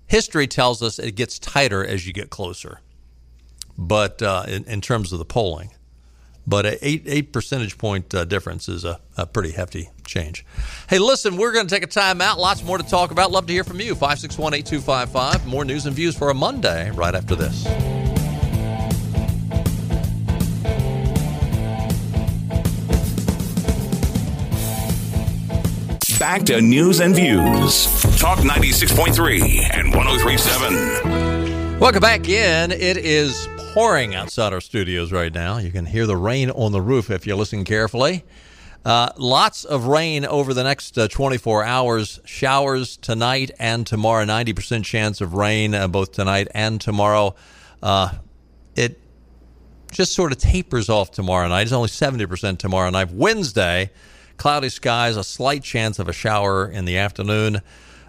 history 0.06 0.46
tells 0.46 0.82
us 0.82 0.98
it 0.98 1.12
gets 1.12 1.38
tighter 1.38 1.84
as 1.84 2.06
you 2.06 2.12
get 2.12 2.30
closer. 2.30 2.80
But 3.76 4.22
uh, 4.22 4.44
in, 4.46 4.64
in, 4.64 4.80
terms 4.80 5.12
of 5.12 5.18
the 5.18 5.24
polling, 5.24 5.70
but 6.46 6.66
a 6.66 6.86
eight 6.86 7.02
eight 7.06 7.32
percentage 7.32 7.78
point 7.78 8.14
uh, 8.14 8.24
difference 8.24 8.68
is 8.68 8.84
a, 8.84 9.00
a, 9.16 9.26
pretty 9.26 9.52
hefty 9.52 9.90
change. 10.06 10.44
Hey, 10.88 10.98
listen, 10.98 11.36
we're 11.36 11.52
going 11.52 11.66
to 11.66 11.74
take 11.74 11.82
a 11.82 11.88
time 11.88 12.20
out. 12.20 12.38
Lots 12.38 12.62
more 12.62 12.78
to 12.78 12.84
talk 12.84 13.10
about. 13.10 13.30
Love 13.30 13.46
to 13.46 13.52
hear 13.52 13.64
from 13.64 13.80
you. 13.80 13.94
561 13.94 14.54
8255. 14.54 15.46
More 15.46 15.64
news 15.64 15.86
and 15.86 15.94
views 15.94 16.16
for 16.16 16.30
a 16.30 16.34
Monday 16.34 16.90
right 16.90 17.14
after 17.14 17.34
this. 17.34 17.64
Back 26.18 26.44
to 26.44 26.60
news 26.62 27.00
and 27.00 27.14
views. 27.14 27.84
Talk 28.18 28.38
96.3 28.38 29.74
and 29.74 29.94
1037. 29.94 31.78
Welcome 31.78 32.00
back 32.00 32.28
in. 32.28 32.72
It 32.72 32.96
is 32.96 33.46
pouring 33.74 34.14
outside 34.14 34.52
our 34.52 34.60
studios 34.60 35.10
right 35.10 35.34
now. 35.34 35.58
You 35.58 35.72
can 35.72 35.84
hear 35.84 36.06
the 36.06 36.16
rain 36.16 36.48
on 36.48 36.70
the 36.70 36.80
roof 36.80 37.10
if 37.10 37.26
you 37.26 37.34
listen 37.34 37.64
carefully. 37.64 38.22
Uh, 38.84 39.10
lots 39.16 39.64
of 39.64 39.86
rain 39.86 40.24
over 40.24 40.54
the 40.54 40.62
next 40.62 40.96
uh, 40.96 41.08
24 41.08 41.64
hours. 41.64 42.20
Showers 42.24 42.96
tonight 42.96 43.50
and 43.58 43.84
tomorrow. 43.84 44.24
90% 44.24 44.84
chance 44.84 45.20
of 45.20 45.34
rain 45.34 45.74
uh, 45.74 45.88
both 45.88 46.12
tonight 46.12 46.46
and 46.54 46.80
tomorrow. 46.80 47.34
Uh, 47.82 48.12
it 48.76 49.00
just 49.90 50.12
sort 50.12 50.30
of 50.30 50.38
tapers 50.38 50.88
off 50.88 51.10
tomorrow 51.10 51.48
night. 51.48 51.62
It's 51.62 51.72
only 51.72 51.88
70% 51.88 52.58
tomorrow 52.58 52.90
night. 52.90 53.10
Wednesday, 53.10 53.90
cloudy 54.36 54.68
skies, 54.68 55.16
a 55.16 55.24
slight 55.24 55.64
chance 55.64 55.98
of 55.98 56.08
a 56.08 56.12
shower 56.12 56.68
in 56.68 56.84
the 56.84 56.98
afternoon. 56.98 57.60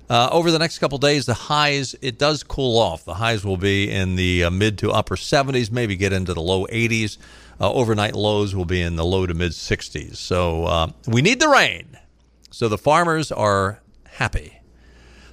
Uh, 0.10 0.30
over 0.32 0.52
the 0.52 0.60
next 0.60 0.80
couple 0.80 0.98
days, 0.98 1.26
the 1.26 1.34
highs, 1.34 1.96
it 2.02 2.20
does 2.20 2.44
cool 2.44 2.78
off. 2.78 3.06
The 3.06 3.16
highs 3.16 3.44
will 3.44 3.58
be 3.58 3.92
in 3.92 4.16
the 4.16 4.44
uh, 4.46 4.50
mid 4.52 4.78
to 4.80 4.92
upper 4.92 5.16
70s, 5.16 5.72
maybe 5.72 5.96
get 5.96 6.14
into 6.14 6.34
the 6.34 6.42
low 6.42 6.68
80s. 6.68 7.18
Uh, 7.60 7.72
overnight 7.72 8.14
lows 8.16 8.54
will 8.56 8.66
be 8.66 8.82
in 8.82 8.98
the 8.98 9.06
low 9.06 9.26
to 9.26 9.34
mid 9.34 9.52
60s. 9.54 10.18
So 10.18 10.66
uh, 10.66 10.92
we 11.08 11.22
need 11.22 11.40
the 11.40 11.48
rain. 11.48 11.98
So 12.52 12.68
the 12.68 12.78
farmers 12.78 13.32
are 13.32 13.82
happy. 14.06 14.60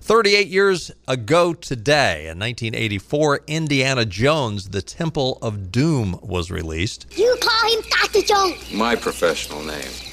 38 0.01 0.49
years 0.49 0.91
ago 1.07 1.55
today, 1.55 2.23
in 2.23 2.39
1984, 2.39 3.43
Indiana 3.47 4.05
Jones, 4.05 4.71
The 4.71 4.83
Temple 4.83 5.39
of 5.41 5.71
Doom 5.71 6.19
was 6.21 6.51
released. 6.51 7.07
You 7.17 7.37
call 7.41 7.71
him 7.71 7.85
Dr. 7.89 8.23
Jones. 8.23 8.73
My 8.73 8.97
professional 8.97 9.63
name. 9.63 10.12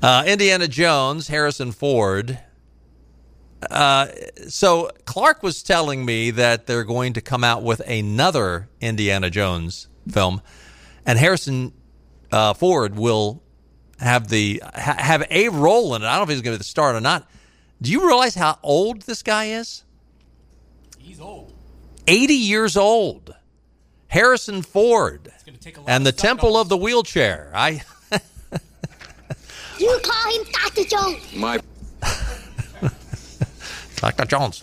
Uh, 0.00 0.22
Indiana 0.26 0.68
Jones, 0.68 1.28
Harrison 1.28 1.72
Ford. 1.72 2.38
Uh, 3.68 4.06
so 4.46 4.90
Clark 5.04 5.42
was 5.42 5.62
telling 5.62 6.04
me 6.04 6.30
that 6.30 6.66
they're 6.66 6.84
going 6.84 7.14
to 7.14 7.20
come 7.20 7.42
out 7.42 7.64
with 7.64 7.80
another 7.80 8.68
Indiana 8.80 9.30
Jones 9.30 9.88
film, 10.08 10.40
and 11.04 11.18
Harrison 11.18 11.72
uh, 12.30 12.54
Ford 12.54 12.96
will 12.96 13.42
have 13.98 14.28
the 14.28 14.62
ha- 14.64 14.96
have 14.98 15.26
a 15.30 15.48
role 15.48 15.96
in 15.96 16.02
it. 16.02 16.06
I 16.06 16.16
don't 16.16 16.18
know 16.20 16.22
if 16.32 16.36
he's 16.36 16.42
going 16.42 16.54
to 16.54 16.58
be 16.58 16.62
the 16.62 16.64
star 16.64 16.94
or 16.94 17.00
not. 17.00 17.28
Do 17.82 17.90
you 17.90 18.06
realize 18.06 18.36
how 18.36 18.58
old 18.62 19.02
this 19.02 19.24
guy 19.24 19.46
is? 19.46 19.82
He's 20.98 21.20
old. 21.20 21.52
Eighty 22.06 22.34
years 22.34 22.76
old. 22.76 23.34
Harrison 24.06 24.62
Ford 24.62 25.32
and 25.86 26.06
the 26.06 26.12
Temple 26.12 26.56
of 26.56 26.68
the 26.68 26.76
Wheelchair. 26.76 27.50
I. 27.52 27.82
You 29.88 29.98
call 30.00 30.32
him 30.32 30.44
Dr. 30.52 30.84
Jones. 30.84 31.34
My. 31.34 31.60
Dr. 33.96 34.24
Jones. 34.26 34.62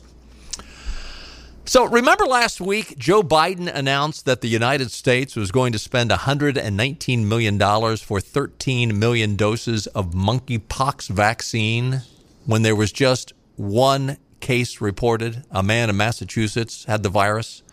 So, 1.67 1.85
remember 1.85 2.25
last 2.25 2.61
week, 2.61 2.95
Joe 2.99 3.23
Biden 3.23 3.67
announced 3.73 4.25
that 4.25 4.41
the 4.41 4.47
United 4.47 4.91
States 4.91 5.35
was 5.35 5.51
going 5.51 5.71
to 5.71 5.79
spend 5.79 6.11
$119 6.11 7.25
million 7.25 7.97
for 7.97 8.21
13 8.21 8.99
million 8.99 9.35
doses 9.35 9.87
of 9.87 10.11
monkeypox 10.11 11.09
vaccine 11.09 12.03
when 12.45 12.61
there 12.61 12.75
was 12.75 12.91
just 12.91 13.33
one 13.55 14.17
case 14.41 14.79
reported. 14.79 15.43
A 15.49 15.63
man 15.63 15.89
in 15.89 15.97
Massachusetts 15.97 16.85
had 16.85 17.01
the 17.01 17.09
virus. 17.09 17.63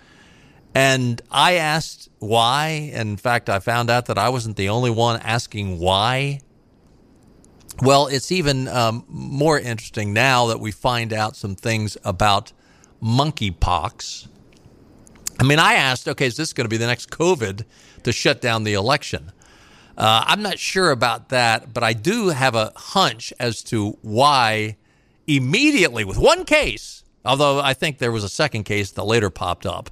And 0.74 1.20
I 1.30 1.56
asked 1.56 2.08
why. 2.18 2.90
In 2.94 3.18
fact, 3.18 3.50
I 3.50 3.58
found 3.58 3.90
out 3.90 4.06
that 4.06 4.16
I 4.16 4.30
wasn't 4.30 4.56
the 4.56 4.70
only 4.70 4.90
one 4.90 5.20
asking 5.20 5.78
why 5.78 6.40
well, 7.80 8.06
it's 8.06 8.30
even 8.30 8.68
um, 8.68 9.04
more 9.08 9.58
interesting 9.58 10.12
now 10.12 10.46
that 10.46 10.60
we 10.60 10.72
find 10.72 11.12
out 11.12 11.36
some 11.36 11.54
things 11.54 11.96
about 12.04 12.52
monkeypox. 13.02 14.28
I 15.40 15.44
mean, 15.44 15.58
I 15.58 15.74
asked, 15.74 16.06
okay, 16.08 16.26
is 16.26 16.36
this 16.36 16.52
going 16.52 16.66
to 16.66 16.68
be 16.68 16.76
the 16.76 16.86
next 16.86 17.10
COVID 17.10 17.64
to 18.02 18.12
shut 18.12 18.40
down 18.40 18.64
the 18.64 18.74
election? 18.74 19.32
Uh, 19.96 20.24
I'm 20.26 20.42
not 20.42 20.58
sure 20.58 20.90
about 20.90 21.30
that, 21.30 21.72
but 21.72 21.82
I 21.82 21.92
do 21.92 22.28
have 22.28 22.54
a 22.54 22.72
hunch 22.76 23.32
as 23.40 23.62
to 23.64 23.98
why 24.02 24.76
immediately, 25.26 26.04
with 26.04 26.18
one 26.18 26.44
case, 26.44 27.04
although 27.24 27.60
I 27.60 27.74
think 27.74 27.98
there 27.98 28.12
was 28.12 28.24
a 28.24 28.28
second 28.28 28.64
case 28.64 28.90
that 28.92 29.04
later 29.04 29.30
popped 29.30 29.66
up, 29.66 29.90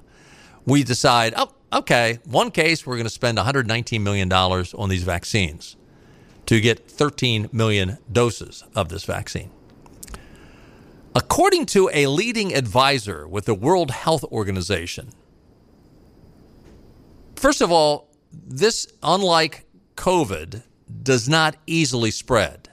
we 0.65 0.83
decide, 0.83 1.33
oh, 1.35 1.51
okay, 1.73 2.19
one 2.25 2.51
case, 2.51 2.85
we're 2.85 2.95
going 2.95 3.05
to 3.05 3.09
spend 3.09 3.37
$119 3.37 4.01
million 4.01 4.31
on 4.31 4.89
these 4.89 5.03
vaccines 5.03 5.75
to 6.51 6.59
get 6.59 6.85
13 6.85 7.47
million 7.53 7.97
doses 8.11 8.65
of 8.75 8.89
this 8.89 9.05
vaccine. 9.05 9.49
According 11.15 11.65
to 11.67 11.89
a 11.93 12.07
leading 12.07 12.53
advisor 12.53 13.25
with 13.25 13.45
the 13.45 13.53
World 13.53 13.89
Health 13.89 14.25
Organization, 14.25 15.11
first 17.37 17.61
of 17.61 17.71
all, 17.71 18.09
this, 18.33 18.85
unlike 19.01 19.65
COVID, 19.95 20.63
does 21.01 21.29
not 21.29 21.55
easily 21.67 22.11
spread. 22.11 22.67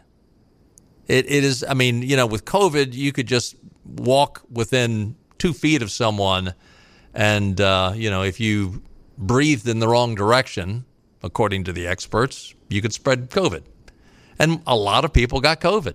It, 1.06 1.30
it 1.30 1.44
is, 1.44 1.62
I 1.62 1.75
mean, 1.75 2.02
you 2.02 2.16
know, 2.16 2.26
with 2.26 2.44
COVID, 2.44 2.94
you 2.94 3.12
could 3.12 3.28
just 3.28 3.54
walk 3.85 4.42
within 4.50 5.14
two 5.38 5.52
feet 5.52 5.82
of 5.82 5.92
someone, 5.92 6.52
and, 7.14 7.61
uh, 7.61 7.92
you 7.94 8.11
know, 8.11 8.25
if 8.25 8.40
you 8.40 8.82
breathed 9.16 9.68
in 9.68 9.78
the 9.78 9.87
wrong 9.87 10.16
direction, 10.16 10.85
according 11.22 11.64
to 11.64 11.72
the 11.72 11.87
experts, 11.87 12.54
you 12.68 12.82
could 12.82 12.92
spread 12.92 13.30
COVID. 13.30 13.62
And 14.38 14.62
a 14.66 14.76
lot 14.76 15.04
of 15.04 15.12
people 15.12 15.40
got 15.40 15.60
COVID. 15.60 15.94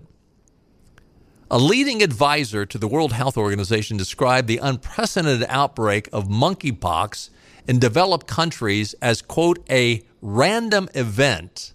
A 1.51 1.57
leading 1.57 2.01
advisor 2.01 2.65
to 2.65 2.77
the 2.77 2.87
World 2.87 3.13
Health 3.13 3.37
Organization 3.37 3.95
described 3.95 4.47
the 4.47 4.57
unprecedented 4.57 5.45
outbreak 5.49 6.09
of 6.11 6.27
monkeypox 6.27 7.29
in 7.67 7.79
developed 7.79 8.27
countries 8.27 8.93
as, 9.01 9.21
quote, 9.21 9.59
a 9.69 10.03
random 10.21 10.89
event. 10.95 11.73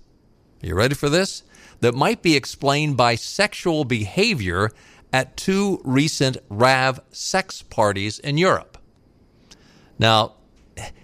Are 0.63 0.67
you 0.67 0.75
ready 0.75 0.95
for 0.95 1.09
this? 1.09 1.45
That 1.81 1.95
might 1.95 2.23
be 2.23 2.35
explained 2.35 2.97
by 2.97 3.15
sexual 3.15 3.85
behavior 3.85 4.71
at 5.13 5.37
two 5.37 5.81
recent 5.85 6.39
RAV 6.49 7.01
sex 7.13 7.63
parties 7.63 8.19
in 8.19 8.37
Europe. 8.37 8.79
Now, 9.99 10.35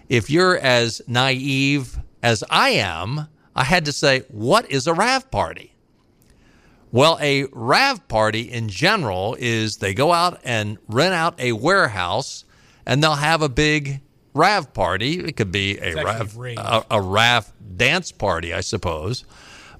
if 0.08 0.30
you're 0.30 0.58
as 0.58 1.00
naive 1.06 1.98
as 2.24 2.42
I 2.48 2.70
am, 2.70 3.28
I 3.54 3.64
had 3.64 3.84
to 3.84 3.92
say, 3.92 4.20
what 4.28 4.68
is 4.70 4.86
a 4.86 4.94
RAV 4.94 5.30
party? 5.30 5.74
Well, 6.90 7.18
a 7.20 7.44
RAV 7.52 8.08
party 8.08 8.50
in 8.50 8.70
general 8.70 9.36
is 9.38 9.76
they 9.76 9.92
go 9.92 10.10
out 10.10 10.40
and 10.42 10.78
rent 10.88 11.12
out 11.12 11.38
a 11.38 11.52
warehouse 11.52 12.46
and 12.86 13.02
they'll 13.02 13.16
have 13.16 13.42
a 13.42 13.48
big 13.50 14.00
RAV 14.32 14.72
party. 14.72 15.20
It 15.20 15.36
could 15.36 15.52
be 15.52 15.78
a 15.78 16.02
RAV, 16.02 16.38
a, 16.56 16.86
a, 16.92 17.00
RAV 17.02 17.52
dance 17.76 18.10
party, 18.10 18.54
I 18.54 18.62
suppose. 18.62 19.26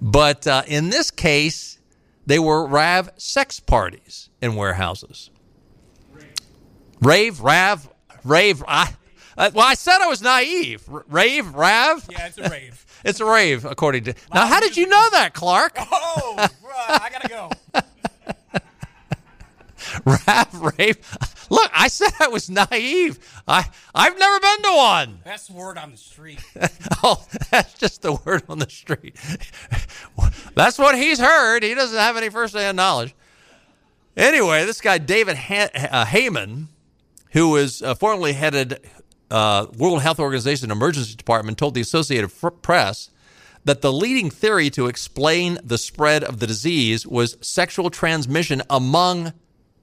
But 0.02 0.46
uh, 0.46 0.64
in 0.66 0.90
this 0.90 1.10
case, 1.10 1.78
they 2.26 2.38
were 2.38 2.66
RAV 2.66 3.10
sex 3.16 3.58
parties 3.58 4.28
in 4.42 4.54
warehouses. 4.54 5.30
Rave, 7.00 7.40
RAV, 7.40 7.88
rave. 8.22 8.62
I, 8.68 8.92
uh, 9.37 9.50
well, 9.55 9.67
I 9.67 9.75
said 9.75 9.99
I 10.00 10.07
was 10.07 10.23
naive. 10.23 10.83
R- 10.91 11.05
rave, 11.09 11.55
Rav? 11.55 12.07
Yeah, 12.11 12.26
it's 12.26 12.38
a 12.38 12.49
rave. 12.49 12.87
it's 13.05 13.21
a 13.21 13.25
rave, 13.25 13.64
according 13.64 14.05
to. 14.05 14.14
Now, 14.33 14.47
how 14.47 14.61
did 14.61 14.76
you 14.76 14.87
know 14.87 15.09
that, 15.11 15.35
Clark? 15.35 15.76
Oh, 15.79 16.49
I 16.88 17.09
gotta 17.11 17.29
go. 17.29 17.50
Rav, 20.05 20.76
rave. 20.79 20.99
Look, 21.50 21.71
I 21.75 21.88
said 21.88 22.11
I 22.21 22.29
was 22.29 22.49
naive. 22.49 23.19
I 23.47 23.64
I've 23.95 24.19
never 24.19 24.41
been 24.41 24.62
to 24.62 24.76
one. 24.76 25.19
That's 25.25 25.47
the 25.49 25.53
word 25.53 25.79
on 25.79 25.91
the 25.91 25.97
street. 25.97 26.41
oh, 27.03 27.25
that's 27.50 27.75
just 27.75 28.03
the 28.03 28.14
word 28.14 28.45
on 28.49 28.59
the 28.59 28.71
street. 28.71 29.17
that's 30.55 30.79
what 30.79 30.97
he's 30.97 31.19
heard. 31.19 31.62
He 31.62 31.75
doesn't 31.75 31.99
have 31.99 32.17
any 32.17 32.31
first-hand 32.31 32.76
knowledge. 32.76 33.14
Anyway, 34.17 34.64
this 34.64 34.81
guy 34.81 34.99
David 34.99 35.37
ha- 35.37 35.71
uh, 35.75 36.05
Heymann, 36.07 36.69
who 37.33 37.50
was 37.50 37.83
uh, 37.83 37.95
formerly 37.95 38.33
headed 38.33 38.79
uh, 39.31 39.66
World 39.76 40.02
Health 40.02 40.21
Organization 40.21 40.71
Emergency 40.71 41.14
Department 41.14 41.59
told 41.59 41.75
the 41.75 41.81
Associated 41.81 42.31
Press 42.62 43.11
that 43.64 43.81
the 43.81 43.93
leading 43.93 44.31
theory 44.31 44.71
to 44.71 44.87
explain 44.87 45.59
the 45.62 45.78
spread 45.78 46.23
of 46.23 46.38
the 46.38 46.47
disease 46.47 47.07
was 47.07 47.37
sexual 47.40 47.90
transmission 47.90 48.62
among 48.69 49.33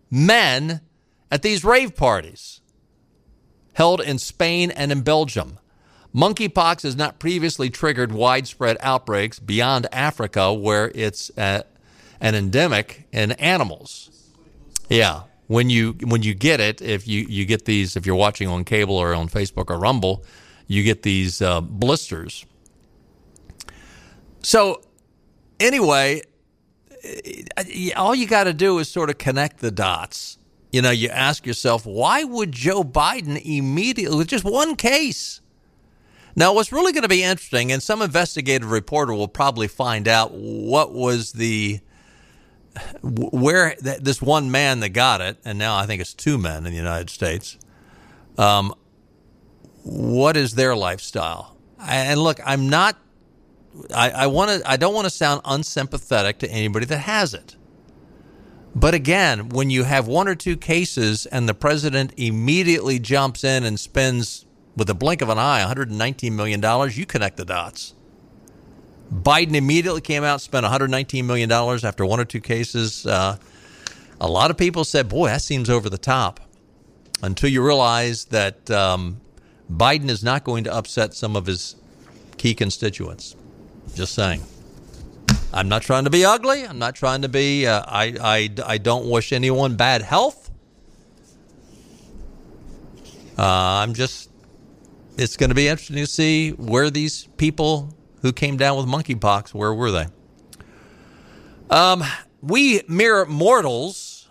men 0.09 0.81
at 1.31 1.41
these 1.41 1.63
rave 1.63 1.95
parties 1.95 2.61
held 3.73 4.01
in 4.01 4.19
Spain 4.19 4.69
and 4.71 4.91
in 4.91 5.01
Belgium. 5.01 5.57
Monkeypox 6.13 6.83
has 6.83 6.95
not 6.95 7.19
previously 7.19 7.69
triggered 7.69 8.11
widespread 8.11 8.77
outbreaks 8.81 9.39
beyond 9.39 9.87
Africa, 9.93 10.53
where 10.53 10.91
it's 10.93 11.31
uh, 11.37 11.63
an 12.19 12.35
endemic 12.35 13.07
in 13.13 13.31
animals. 13.33 14.09
Yeah 14.89 15.23
when 15.51 15.69
you 15.69 15.97
when 16.03 16.23
you 16.23 16.33
get 16.33 16.61
it, 16.61 16.81
if 16.81 17.05
you 17.05 17.25
you 17.27 17.43
get 17.45 17.65
these, 17.65 17.97
if 17.97 18.05
you're 18.05 18.15
watching 18.15 18.47
on 18.47 18.63
cable 18.63 18.95
or 18.95 19.13
on 19.13 19.27
Facebook 19.27 19.69
or 19.69 19.77
Rumble, 19.77 20.23
you 20.67 20.81
get 20.81 21.03
these 21.03 21.41
uh, 21.41 21.59
blisters. 21.59 22.45
So 24.41 24.81
anyway, 25.59 26.21
all 27.97 28.15
you 28.15 28.27
got 28.27 28.45
to 28.45 28.53
do 28.53 28.79
is 28.79 28.87
sort 28.87 29.09
of 29.09 29.17
connect 29.17 29.59
the 29.59 29.71
dots. 29.71 30.37
You 30.71 30.81
know, 30.81 30.91
you 30.91 31.09
ask 31.09 31.45
yourself, 31.45 31.85
why 31.85 32.23
would 32.23 32.53
Joe 32.53 32.81
Biden 32.85 33.37
immediately, 33.43 34.17
with 34.17 34.29
just 34.29 34.45
one 34.45 34.77
case? 34.77 35.41
Now, 36.33 36.53
what's 36.53 36.71
really 36.71 36.93
going 36.93 37.03
to 37.03 37.09
be 37.09 37.23
interesting, 37.23 37.73
and 37.73 37.83
some 37.83 38.01
investigative 38.01 38.71
reporter 38.71 39.13
will 39.13 39.27
probably 39.27 39.67
find 39.67 40.07
out 40.07 40.31
what 40.31 40.93
was 40.93 41.33
the 41.33 41.81
where 43.01 43.75
this 43.79 44.21
one 44.21 44.51
man 44.51 44.79
that 44.81 44.89
got 44.89 45.21
it, 45.21 45.37
and 45.43 45.57
now 45.57 45.75
I 45.77 45.85
think 45.85 46.01
it's 46.01 46.13
two 46.13 46.37
men 46.37 46.65
in 46.65 46.71
the 46.71 46.77
United 46.77 47.09
States. 47.09 47.57
Um, 48.37 48.73
what 49.83 50.37
is 50.37 50.55
their 50.55 50.75
lifestyle? 50.75 51.57
And 51.79 52.19
look, 52.19 52.39
I'm 52.45 52.69
not. 52.69 52.97
I, 53.93 54.11
I 54.11 54.27
want 54.27 54.51
to. 54.51 54.69
I 54.69 54.77
don't 54.77 54.93
want 54.93 55.05
to 55.05 55.09
sound 55.09 55.41
unsympathetic 55.45 56.39
to 56.39 56.51
anybody 56.51 56.85
that 56.85 56.99
has 56.99 57.33
it. 57.33 57.55
But 58.73 58.93
again, 58.93 59.49
when 59.49 59.69
you 59.69 59.83
have 59.83 60.07
one 60.07 60.27
or 60.27 60.35
two 60.35 60.55
cases 60.55 61.25
and 61.25 61.47
the 61.47 61.53
president 61.53 62.13
immediately 62.15 62.99
jumps 62.99 63.43
in 63.43 63.65
and 63.65 63.77
spends, 63.77 64.45
with 64.77 64.89
a 64.89 64.93
blink 64.93 65.21
of 65.21 65.27
an 65.27 65.37
eye, 65.37 65.59
119 65.59 66.35
million 66.35 66.61
dollars, 66.61 66.97
you 66.97 67.05
connect 67.05 67.35
the 67.35 67.43
dots. 67.43 67.93
Biden 69.13 69.55
immediately 69.55 70.01
came 70.01 70.23
out, 70.23 70.39
spent 70.41 70.65
$119 70.65 71.25
million 71.25 71.51
after 71.51 72.05
one 72.05 72.19
or 72.19 72.25
two 72.25 72.39
cases. 72.39 73.05
Uh, 73.05 73.37
a 74.21 74.27
lot 74.27 74.51
of 74.51 74.57
people 74.57 74.85
said, 74.85 75.09
boy, 75.09 75.27
that 75.27 75.41
seems 75.41 75.69
over 75.69 75.89
the 75.89 75.97
top. 75.97 76.39
Until 77.21 77.49
you 77.49 77.63
realize 77.63 78.25
that 78.25 78.71
um, 78.71 79.19
Biden 79.71 80.09
is 80.09 80.23
not 80.23 80.43
going 80.43 80.63
to 80.63 80.73
upset 80.73 81.13
some 81.13 81.35
of 81.35 81.45
his 81.45 81.75
key 82.37 82.55
constituents. 82.55 83.35
Just 83.93 84.15
saying. 84.15 84.41
I'm 85.53 85.67
not 85.67 85.81
trying 85.81 86.05
to 86.05 86.09
be 86.09 86.23
ugly. 86.23 86.65
I'm 86.65 86.79
not 86.79 86.95
trying 86.95 87.23
to 87.23 87.29
be, 87.29 87.67
uh, 87.67 87.83
I, 87.85 88.15
I, 88.21 88.49
I 88.65 88.77
don't 88.77 89.09
wish 89.09 89.33
anyone 89.33 89.75
bad 89.75 90.01
health. 90.01 90.49
Uh, 93.37 93.43
I'm 93.43 93.93
just, 93.93 94.29
it's 95.17 95.35
going 95.35 95.49
to 95.49 95.55
be 95.55 95.67
interesting 95.67 95.97
to 95.97 96.07
see 96.07 96.51
where 96.51 96.89
these 96.89 97.27
people 97.37 97.93
who 98.21 98.31
came 98.31 98.57
down 98.57 98.77
with 98.77 98.85
monkeypox. 98.85 99.53
Where 99.53 99.73
were 99.73 99.91
they? 99.91 100.07
Um, 101.69 102.03
we 102.41 102.81
mere 102.87 103.25
mortals 103.25 104.29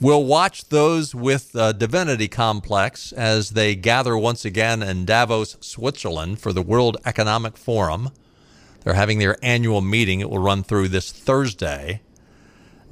will 0.00 0.24
watch 0.24 0.68
those 0.68 1.14
with 1.14 1.54
a 1.54 1.72
divinity 1.72 2.28
complex 2.28 3.12
as 3.12 3.50
they 3.50 3.74
gather 3.74 4.16
once 4.16 4.44
again 4.44 4.82
in 4.82 5.04
Davos, 5.04 5.56
Switzerland 5.60 6.38
for 6.38 6.52
the 6.52 6.62
World 6.62 6.98
Economic 7.04 7.56
Forum. 7.56 8.10
They're 8.84 8.94
having 8.94 9.18
their 9.18 9.36
annual 9.42 9.80
meeting. 9.80 10.20
It 10.20 10.30
will 10.30 10.38
run 10.38 10.62
through 10.62 10.88
this 10.88 11.10
Thursday. 11.10 12.02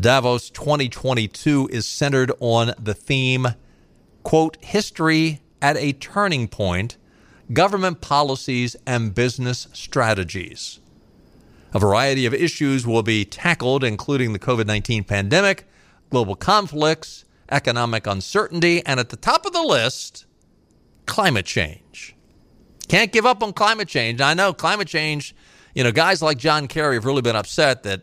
Davos 0.00 0.50
2022 0.50 1.68
is 1.70 1.86
centered 1.86 2.32
on 2.40 2.72
the 2.82 2.94
theme, 2.94 3.48
quote, 4.24 4.56
history 4.60 5.40
at 5.62 5.76
a 5.76 5.92
turning 5.92 6.48
point 6.48 6.96
government 7.52 8.00
policies, 8.00 8.76
and 8.86 9.14
business 9.14 9.68
strategies. 9.72 10.80
A 11.72 11.78
variety 11.78 12.24
of 12.24 12.32
issues 12.32 12.86
will 12.86 13.02
be 13.02 13.24
tackled, 13.24 13.84
including 13.84 14.32
the 14.32 14.38
COVID 14.38 14.66
19 14.66 15.04
pandemic, 15.04 15.66
global 16.10 16.36
conflicts, 16.36 17.24
economic 17.50 18.06
uncertainty, 18.06 18.84
and 18.86 19.00
at 19.00 19.10
the 19.10 19.16
top 19.16 19.44
of 19.44 19.52
the 19.52 19.62
list, 19.62 20.26
climate 21.06 21.46
change. 21.46 22.14
Can't 22.88 23.12
give 23.12 23.26
up 23.26 23.42
on 23.42 23.52
climate 23.52 23.88
change. 23.88 24.20
I 24.20 24.34
know 24.34 24.52
climate 24.52 24.88
change, 24.88 25.34
you 25.74 25.84
know, 25.84 25.92
guys 25.92 26.22
like 26.22 26.38
John 26.38 26.68
Kerry 26.68 26.96
have 26.96 27.04
really 27.04 27.22
been 27.22 27.36
upset 27.36 27.82
that 27.82 28.02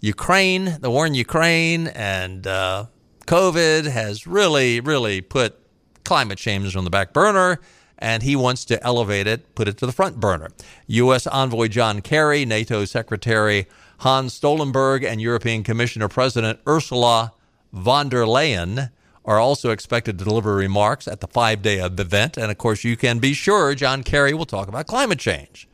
Ukraine, 0.00 0.78
the 0.80 0.90
war 0.90 1.06
in 1.06 1.14
Ukraine, 1.14 1.88
and 1.88 2.46
uh, 2.46 2.86
COVID 3.26 3.84
has 3.84 4.26
really, 4.26 4.80
really 4.80 5.20
put 5.20 5.58
climate 6.04 6.38
change 6.38 6.74
on 6.74 6.84
the 6.84 6.90
back 6.90 7.12
burner 7.12 7.60
and 8.00 8.22
he 8.22 8.34
wants 8.34 8.64
to 8.66 8.82
elevate 8.82 9.26
it, 9.26 9.54
put 9.54 9.68
it 9.68 9.76
to 9.78 9.86
the 9.86 9.92
front 9.92 10.18
burner. 10.18 10.50
U.S. 10.86 11.26
Envoy 11.26 11.68
John 11.68 12.00
Kerry, 12.00 12.44
NATO 12.44 12.84
Secretary 12.84 13.66
Hans 13.98 14.38
Stoltenberg, 14.38 15.04
and 15.04 15.20
European 15.20 15.62
Commissioner 15.62 16.08
President 16.08 16.58
Ursula 16.66 17.32
von 17.72 18.08
der 18.08 18.24
Leyen 18.24 18.90
are 19.26 19.38
also 19.38 19.70
expected 19.70 20.18
to 20.18 20.24
deliver 20.24 20.54
remarks 20.54 21.06
at 21.06 21.20
the 21.20 21.28
five 21.28 21.60
day 21.60 21.78
event. 21.78 22.38
And 22.38 22.50
of 22.50 22.56
course, 22.56 22.84
you 22.84 22.96
can 22.96 23.18
be 23.18 23.34
sure 23.34 23.74
John 23.74 24.02
Kerry 24.02 24.32
will 24.32 24.46
talk 24.46 24.68
about 24.68 24.86
climate 24.86 25.18
change. 25.18 25.68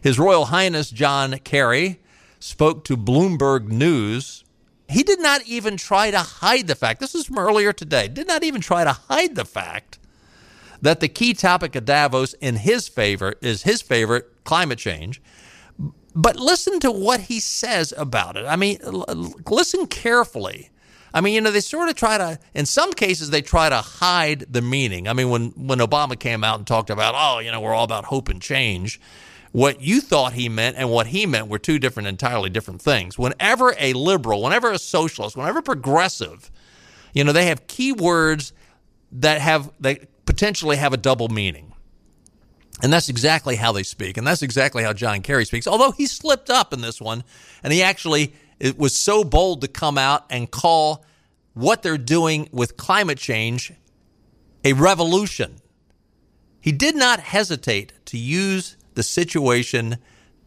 His 0.00 0.18
Royal 0.18 0.46
Highness 0.46 0.90
John 0.90 1.38
Kerry 1.40 1.98
spoke 2.38 2.84
to 2.84 2.96
Bloomberg 2.96 3.66
News. 3.66 4.44
He 4.88 5.02
did 5.02 5.20
not 5.20 5.42
even 5.46 5.76
try 5.76 6.12
to 6.12 6.18
hide 6.18 6.68
the 6.68 6.76
fact, 6.76 7.00
this 7.00 7.14
is 7.14 7.26
from 7.26 7.38
earlier 7.38 7.72
today, 7.72 8.06
did 8.06 8.28
not 8.28 8.44
even 8.44 8.60
try 8.60 8.84
to 8.84 8.92
hide 8.92 9.34
the 9.34 9.44
fact 9.44 9.98
that 10.82 11.00
the 11.00 11.08
key 11.08 11.34
topic 11.34 11.74
of 11.74 11.84
Davos 11.84 12.34
in 12.34 12.56
his 12.56 12.88
favor 12.88 13.34
is 13.40 13.62
his 13.62 13.82
favorite 13.82 14.44
climate 14.44 14.78
change. 14.78 15.20
But 16.14 16.36
listen 16.36 16.80
to 16.80 16.90
what 16.90 17.20
he 17.20 17.38
says 17.38 17.92
about 17.96 18.36
it. 18.36 18.44
I 18.46 18.56
mean, 18.56 18.78
listen 18.82 19.86
carefully. 19.86 20.70
I 21.14 21.20
mean, 21.20 21.34
you 21.34 21.40
know, 21.40 21.50
they 21.50 21.60
sort 21.60 21.88
of 21.88 21.94
try 21.94 22.18
to, 22.18 22.38
in 22.54 22.66
some 22.66 22.92
cases, 22.92 23.30
they 23.30 23.42
try 23.42 23.68
to 23.68 23.76
hide 23.76 24.46
the 24.50 24.60
meaning. 24.60 25.08
I 25.08 25.12
mean, 25.12 25.30
when, 25.30 25.50
when 25.50 25.78
Obama 25.78 26.18
came 26.18 26.44
out 26.44 26.58
and 26.58 26.66
talked 26.66 26.90
about, 26.90 27.14
oh, 27.16 27.38
you 27.38 27.50
know, 27.50 27.60
we're 27.60 27.74
all 27.74 27.84
about 27.84 28.06
hope 28.06 28.28
and 28.28 28.42
change, 28.42 29.00
what 29.52 29.80
you 29.80 30.00
thought 30.00 30.34
he 30.34 30.48
meant 30.48 30.76
and 30.76 30.90
what 30.90 31.08
he 31.08 31.24
meant 31.24 31.48
were 31.48 31.58
two 31.58 31.78
different, 31.78 32.08
entirely 32.08 32.50
different 32.50 32.82
things. 32.82 33.18
Whenever 33.18 33.74
a 33.78 33.92
liberal, 33.94 34.42
whenever 34.42 34.70
a 34.70 34.78
socialist, 34.78 35.36
whenever 35.36 35.62
progressive, 35.62 36.50
you 37.14 37.24
know, 37.24 37.32
they 37.32 37.46
have 37.46 37.66
key 37.66 37.92
words 37.92 38.52
that 39.12 39.40
have, 39.40 39.72
that 39.80 40.17
potentially 40.28 40.76
have 40.76 40.92
a 40.92 40.98
double 40.98 41.28
meaning. 41.28 41.72
And 42.82 42.92
that's 42.92 43.08
exactly 43.08 43.56
how 43.56 43.72
they 43.72 43.82
speak. 43.82 44.18
And 44.18 44.26
that's 44.26 44.42
exactly 44.42 44.82
how 44.82 44.92
John 44.92 45.22
Kerry 45.22 45.46
speaks. 45.46 45.66
Although 45.66 45.92
he 45.92 46.04
slipped 46.04 46.50
up 46.50 46.74
in 46.74 46.82
this 46.82 47.00
one 47.00 47.24
and 47.62 47.72
he 47.72 47.82
actually 47.82 48.34
it 48.60 48.78
was 48.78 48.94
so 48.94 49.24
bold 49.24 49.62
to 49.62 49.68
come 49.68 49.96
out 49.96 50.26
and 50.28 50.50
call 50.50 51.02
what 51.54 51.82
they're 51.82 51.96
doing 51.96 52.46
with 52.52 52.76
climate 52.76 53.16
change 53.16 53.72
a 54.64 54.74
revolution. 54.74 55.56
He 56.60 56.72
did 56.72 56.94
not 56.94 57.20
hesitate 57.20 57.94
to 58.06 58.18
use 58.18 58.76
the 58.94 59.02
situation 59.02 59.96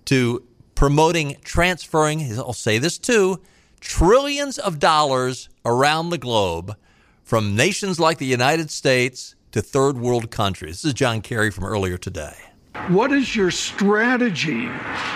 to 0.05 0.45
promoting 0.75 1.37
transferring, 1.43 2.37
I'll 2.37 2.53
say 2.53 2.77
this 2.77 2.99
too, 2.99 3.41
trillions 3.79 4.59
of 4.59 4.77
dollars 4.77 5.49
around 5.65 6.11
the 6.11 6.19
globe 6.19 6.75
from 7.23 7.55
nations 7.55 7.99
like 7.99 8.19
the 8.19 8.25
United 8.25 8.69
States 8.69 9.35
to 9.51 9.61
third 9.61 9.97
world 9.97 10.31
countries. 10.31 10.81
This 10.81 10.85
is 10.85 10.93
John 10.93 11.21
Kerry 11.21 11.51
from 11.51 11.65
earlier 11.65 11.97
today. 11.97 12.35
What 12.87 13.11
is 13.11 13.35
your 13.35 13.51
strategy 13.51 14.69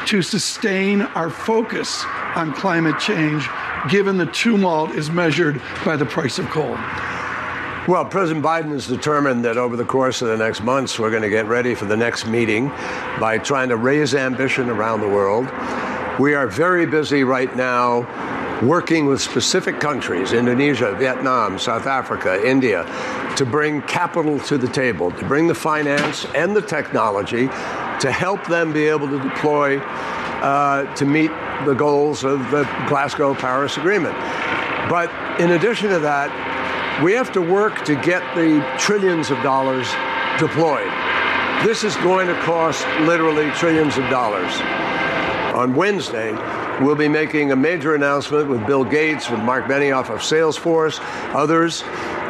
to 0.08 0.22
sustain 0.22 1.02
our 1.02 1.30
focus 1.30 2.04
on 2.36 2.54
climate 2.54 3.00
change 3.00 3.48
given 3.90 4.18
the 4.18 4.26
tumult 4.28 4.92
is 4.92 5.10
measured 5.10 5.62
by 5.86 5.96
the 5.96 6.06
price 6.06 6.38
of 6.38 6.48
coal? 6.48 6.78
Well, 7.88 8.04
President 8.04 8.44
Biden 8.44 8.72
has 8.72 8.88
determined 8.88 9.46
that 9.46 9.58
over 9.58 9.78
the 9.78 9.86
course 9.86 10.22
of 10.22 10.28
the 10.28 10.38
next 10.38 10.64
months, 10.64 10.98
we're 11.00 11.12
going 11.12 11.22
to 11.22 11.30
get 11.30 11.46
ready 11.46 11.76
for 11.76 11.86
the 11.86 11.96
next 11.96 12.26
meeting 12.26 12.70
by 13.20 13.38
trying 13.38 13.70
to 13.70 13.78
raise 13.78 14.16
ambition 14.16 14.70
around 14.70 15.02
the 15.02 15.08
world. 15.08 15.46
We 16.20 16.34
are 16.34 16.48
very 16.48 16.86
busy 16.86 17.24
right 17.24 17.56
now 17.56 18.02
working 18.64 19.06
with 19.06 19.22
specific 19.22 19.80
countries, 19.80 20.32
Indonesia, 20.32 20.96
Vietnam, 20.96 21.60
South 21.60 21.88
Africa, 21.88 22.42
India, 22.48 22.86
to 23.36 23.46
bring 23.46 23.82
capital 23.82 24.40
to 24.40 24.58
the 24.58 24.68
table, 24.68 25.12
to 25.12 25.26
bring 25.26 25.48
the 25.48 25.56
finance 25.56 26.26
and 26.36 26.56
the 26.56 26.62
technology 26.62 27.48
to 28.00 28.12
help 28.12 28.46
them 28.48 28.72
be 28.72 28.86
able 28.86 29.08
to 29.08 29.20
deploy 29.20 29.80
uh, 29.80 30.94
to 30.96 31.06
meet 31.06 31.32
the 31.66 31.74
goals 31.74 32.24
of 32.24 32.40
the 32.52 32.64
Glasgow 32.88 33.34
Paris 33.34 33.78
Agreement. 33.78 34.16
But 34.90 35.10
in 35.40 35.52
addition 35.52 35.90
to 35.90 36.00
that, 36.00 36.32
we 37.04 37.14
have 37.14 37.32
to 37.34 37.42
work 37.42 37.84
to 37.86 37.96
get 37.96 38.22
the 38.36 38.66
trillions 38.78 39.32
of 39.32 39.42
dollars 39.44 39.88
deployed. 40.40 40.92
This 41.66 41.84
is 41.84 41.96
going 41.98 42.28
to 42.28 42.40
cost 42.42 42.86
literally 43.02 43.50
trillions 43.52 43.98
of 43.98 44.10
dollars. 44.10 44.54
On 45.56 45.74
Wednesday, 45.74 46.32
we'll 46.82 46.96
be 46.96 47.08
making 47.08 47.52
a 47.52 47.56
major 47.56 47.96
announcement 47.96 48.50
with 48.50 48.66
Bill 48.66 48.84
Gates, 48.84 49.30
with 49.30 49.40
Mark 49.40 49.66
Benioff 49.66 50.10
of 50.10 50.20
Salesforce, 50.20 51.00
others, 51.34 51.84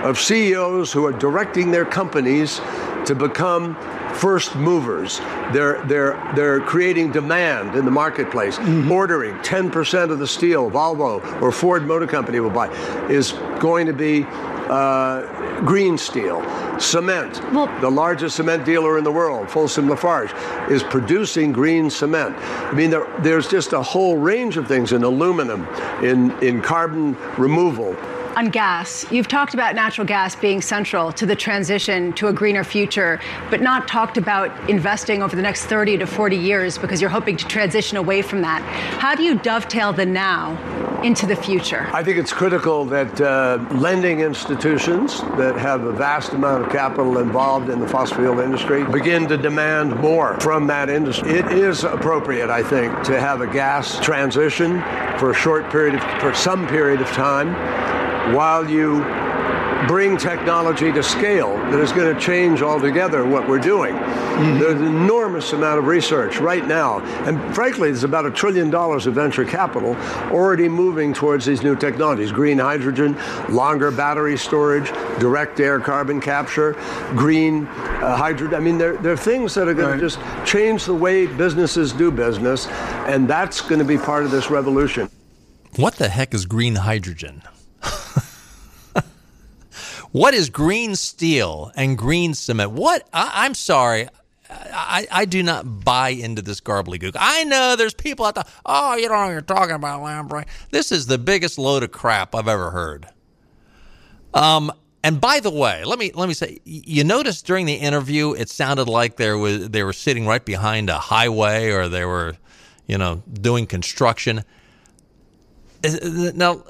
of 0.03 0.19
CEOs 0.19 0.91
who 0.91 1.05
are 1.05 1.11
directing 1.11 1.71
their 1.71 1.85
companies 1.85 2.61
to 3.05 3.15
become 3.15 3.75
first 4.15 4.55
movers. 4.55 5.19
They're, 5.51 5.83
they're, 5.85 6.33
they're 6.35 6.61
creating 6.61 7.11
demand 7.11 7.75
in 7.75 7.85
the 7.85 7.91
marketplace. 7.91 8.57
Mm-hmm. 8.57 8.91
Ordering 8.91 9.35
10% 9.37 10.11
of 10.11 10.19
the 10.19 10.27
steel 10.27 10.71
Volvo 10.71 11.41
or 11.41 11.51
Ford 11.51 11.85
Motor 11.85 12.07
Company 12.07 12.39
will 12.39 12.49
buy 12.49 12.69
is 13.09 13.33
going 13.59 13.87
to 13.87 13.93
be 13.93 14.25
uh, 14.69 15.61
green 15.61 15.97
steel. 15.97 16.43
Cement, 16.79 17.41
well, 17.53 17.67
the 17.81 17.89
largest 17.89 18.35
cement 18.35 18.65
dealer 18.65 18.97
in 18.97 19.03
the 19.03 19.11
world, 19.11 19.47
Holcim 19.47 19.89
Lafarge, 19.89 20.33
is 20.69 20.83
producing 20.83 21.51
green 21.51 21.89
cement. 21.89 22.35
I 22.37 22.73
mean, 22.73 22.89
there, 22.89 23.07
there's 23.19 23.47
just 23.47 23.73
a 23.73 23.81
whole 23.81 24.17
range 24.17 24.57
of 24.57 24.67
things 24.67 24.91
in 24.91 25.03
aluminum, 25.03 25.65
in, 26.03 26.31
in 26.43 26.61
carbon 26.61 27.15
removal, 27.37 27.95
on 28.35 28.49
gas, 28.49 29.09
you've 29.11 29.27
talked 29.27 29.53
about 29.53 29.75
natural 29.75 30.05
gas 30.05 30.35
being 30.35 30.61
central 30.61 31.11
to 31.13 31.25
the 31.25 31.35
transition 31.35 32.11
to 32.13 32.27
a 32.27 32.33
greener 32.33 32.63
future, 32.63 33.19
but 33.49 33.61
not 33.61 33.87
talked 33.87 34.17
about 34.17 34.69
investing 34.69 35.23
over 35.23 35.35
the 35.35 35.41
next 35.41 35.65
30 35.65 35.97
to 35.97 36.05
40 36.05 36.35
years 36.35 36.77
because 36.77 36.99
you're 36.99 37.09
hoping 37.09 37.37
to 37.37 37.47
transition 37.47 37.97
away 37.97 38.21
from 38.21 38.41
that. 38.41 38.61
How 38.99 39.15
do 39.15 39.23
you 39.23 39.37
dovetail 39.39 39.93
the 39.93 40.05
now 40.05 40.57
into 41.01 41.25
the 41.25 41.35
future? 41.35 41.87
I 41.93 42.03
think 42.03 42.17
it's 42.17 42.33
critical 42.33 42.83
that 42.85 43.21
uh, 43.21 43.65
lending 43.71 44.19
institutions 44.19 45.21
that 45.37 45.55
have 45.57 45.83
a 45.83 45.93
vast 45.93 46.33
amount 46.33 46.65
of 46.65 46.71
capital 46.71 47.19
involved 47.19 47.69
in 47.69 47.79
the 47.79 47.87
fossil 47.87 48.17
fuel 48.17 48.39
industry 48.39 48.83
begin 48.83 49.27
to 49.27 49.37
demand 49.37 49.95
more 49.99 50.39
from 50.41 50.67
that 50.67 50.89
industry. 50.89 51.31
It 51.31 51.51
is 51.53 51.83
appropriate, 51.83 52.49
I 52.49 52.63
think, 52.63 53.03
to 53.03 53.19
have 53.19 53.41
a 53.41 53.47
gas 53.47 53.99
transition 53.99 54.81
for 55.19 55.31
a 55.31 55.33
short 55.33 55.69
period 55.69 55.95
of, 55.95 56.01
for 56.21 56.33
some 56.33 56.67
period 56.67 56.99
of 56.99 57.07
time 57.09 57.94
while 58.33 58.69
you 58.69 59.03
bring 59.87 60.17
technology 60.17 60.91
to 60.91 61.03
scale 61.03 61.55
that 61.69 61.79
is 61.79 61.91
going 61.91 62.13
to 62.13 62.19
change 62.19 62.61
altogether 62.61 63.25
what 63.25 63.47
we're 63.47 63.59
doing. 63.59 63.93
Mm-hmm. 63.93 64.59
There's 64.59 64.81
an 64.81 64.87
enormous 64.87 65.53
amount 65.53 65.79
of 65.79 65.85
research 65.85 66.37
right 66.37 66.65
now, 66.65 66.99
and 67.25 67.53
frankly, 67.53 67.91
there's 67.91 68.03
about 68.03 68.25
a 68.25 68.31
trillion 68.31 68.69
dollars 68.69 69.05
of 69.05 69.13
venture 69.13 69.45
capital 69.45 69.95
already 70.31 70.67
moving 70.67 71.13
towards 71.13 71.45
these 71.45 71.61
new 71.61 71.75
technologies 71.75 72.31
green 72.31 72.57
hydrogen, 72.57 73.17
longer 73.49 73.91
battery 73.91 74.37
storage, 74.37 74.91
direct 75.19 75.59
air 75.59 75.79
carbon 75.79 76.19
capture, 76.19 76.73
green 77.15 77.65
uh, 77.65 78.15
hydrogen. 78.15 78.55
I 78.55 78.59
mean, 78.59 78.77
there, 78.77 78.97
there 78.97 79.13
are 79.13 79.17
things 79.17 79.53
that 79.53 79.67
are 79.67 79.73
going 79.73 79.89
right. 79.89 79.99
to 79.99 80.01
just 80.01 80.19
change 80.45 80.85
the 80.85 80.95
way 80.95 81.27
businesses 81.27 81.93
do 81.93 82.11
business, 82.11 82.67
and 83.07 83.27
that's 83.27 83.61
going 83.61 83.79
to 83.79 83.85
be 83.85 83.97
part 83.97 84.23
of 84.23 84.31
this 84.31 84.49
revolution. 84.49 85.09
What 85.75 85.95
the 85.95 86.09
heck 86.09 86.33
is 86.33 86.45
green 86.45 86.75
hydrogen? 86.75 87.43
What 90.15 90.33
is 90.33 90.49
green 90.49 90.95
steel 90.95 91.73
and 91.75 91.97
green 91.97 92.35
cement? 92.35 92.71
What? 92.71 93.05
I, 93.11 93.45
am 93.45 93.53
sorry. 93.53 94.07
I, 94.49 95.05
I 95.11 95.25
do 95.25 95.43
not 95.43 95.83
buy 95.83 96.07
into 96.07 96.41
this 96.41 96.61
gobbledygook. 96.61 97.17
I 97.19 97.43
know 97.43 97.75
there's 97.75 97.93
people 97.93 98.25
out 98.25 98.35
there, 98.35 98.45
oh, 98.65 98.95
you 98.95 99.09
don't 99.09 99.17
know 99.17 99.25
what 99.25 99.31
you're 99.31 99.41
talking 99.41 99.75
about, 99.75 99.99
Lamprecht. 99.99 100.47
This 100.71 100.93
is 100.93 101.07
the 101.07 101.17
biggest 101.17 101.57
load 101.57 101.83
of 101.83 101.91
crap 101.91 102.33
I've 102.33 102.47
ever 102.47 102.71
heard. 102.71 103.07
Um, 104.33 104.71
and 105.03 105.19
by 105.19 105.41
the 105.41 105.51
way, 105.51 105.83
let 105.83 105.99
me 105.99 106.13
let 106.15 106.29
me 106.29 106.33
say, 106.33 106.61
you 106.63 107.03
noticed 107.03 107.45
during 107.45 107.65
the 107.65 107.73
interview, 107.73 108.31
it 108.31 108.47
sounded 108.47 108.87
like 108.87 109.17
there 109.17 109.37
was 109.37 109.67
they 109.67 109.83
were 109.83 109.91
sitting 109.91 110.25
right 110.25 110.45
behind 110.45 110.89
a 110.89 110.97
highway 110.97 111.71
or 111.71 111.89
they 111.89 112.05
were, 112.05 112.37
you 112.87 112.97
know, 112.97 113.21
doing 113.33 113.67
construction. 113.67 114.45
Now, 115.83 116.63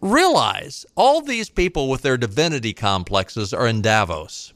realize 0.00 0.86
all 0.94 1.20
these 1.20 1.48
people 1.48 1.88
with 1.88 2.02
their 2.02 2.16
divinity 2.16 2.72
complexes 2.72 3.52
are 3.52 3.66
in 3.66 3.82
Davos. 3.82 4.52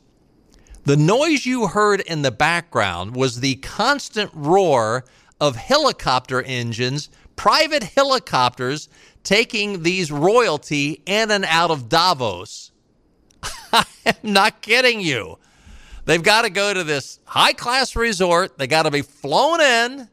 The 0.85 0.96
noise 0.96 1.44
you 1.44 1.66
heard 1.66 2.00
in 2.00 2.22
the 2.22 2.31
background 2.31 3.14
was 3.14 3.40
the 3.40 3.57
constant 3.57 4.31
roar 4.33 5.04
of 5.40 5.57
helicopter 5.57 6.42
engines, 6.42 7.11
private 7.37 7.83
helicopters 7.83 8.88
taking 9.22 9.83
these 9.83 10.11
royalty 10.11 11.02
in 11.04 11.31
and 11.31 11.44
out 11.44 11.70
of 11.70 11.88
Davos. 11.88 12.72
I 13.72 13.85
am 14.07 14.14
not 14.22 14.62
kidding 14.62 15.00
you. 15.00 15.38
They've 16.07 16.22
got 16.22 16.42
to 16.42 16.50
go 16.50 16.72
to 16.72 16.83
this 16.85 17.20
high 17.26 17.52
class 17.52 17.94
resort, 17.94 18.57
they 18.57 18.66
got 18.66 18.85
to 18.85 18.90
be 18.90 19.02
flown 19.02 19.61
in 19.61 20.09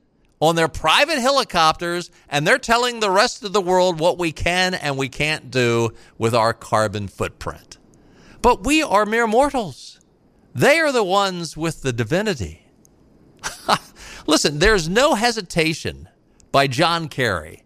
on 0.46 0.56
their 0.56 0.68
private 0.68 1.18
helicopters, 1.20 2.12
and 2.30 2.46
they're 2.46 2.60
telling 2.60 3.00
the 3.00 3.10
rest 3.10 3.44
of 3.44 3.52
the 3.52 3.62
world 3.62 4.00
what 4.00 4.18
we 4.18 4.32
can 4.32 4.74
and 4.76 4.98
we 4.98 5.10
can't 5.10 5.50
do 5.50 5.92
with 6.18 6.36
our 6.36 6.54
carbon 6.54 7.08
footprint. 7.08 7.78
But 8.42 8.64
we 8.64 8.84
are 8.84 9.06
mere 9.06 9.26
mortals. 9.26 10.00
They 10.54 10.80
are 10.80 10.92
the 10.92 11.04
ones 11.04 11.58
with 11.58 11.82
the 11.82 11.92
divinity. 11.92 12.68
Listen, 14.28 14.60
there's 14.60 14.88
no 14.88 15.16
hesitation 15.16 16.08
by 16.52 16.68
John 16.68 17.10
Kerry. 17.10 17.64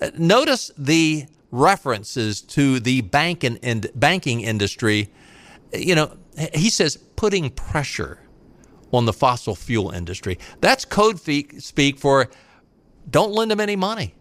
Uh, 0.00 0.10
notice 0.18 0.70
the 0.76 1.26
references 1.50 2.42
to 2.42 2.78
the 2.78 3.00
banking, 3.00 3.58
banking 3.94 4.40
industry. 4.42 5.10
You 5.72 5.94
know, 5.94 6.16
he 6.54 6.68
says 6.70 6.96
putting 7.16 7.50
pressure 7.50 8.20
on 8.92 9.06
the 9.06 9.12
fossil 9.12 9.54
fuel 9.54 9.90
industry. 9.90 10.38
That's 10.60 10.84
code 10.84 11.20
speak 11.20 11.98
for 11.98 12.30
don't 13.10 13.32
lend 13.32 13.50
them 13.50 13.60
any 13.60 13.76
money. 13.76 14.14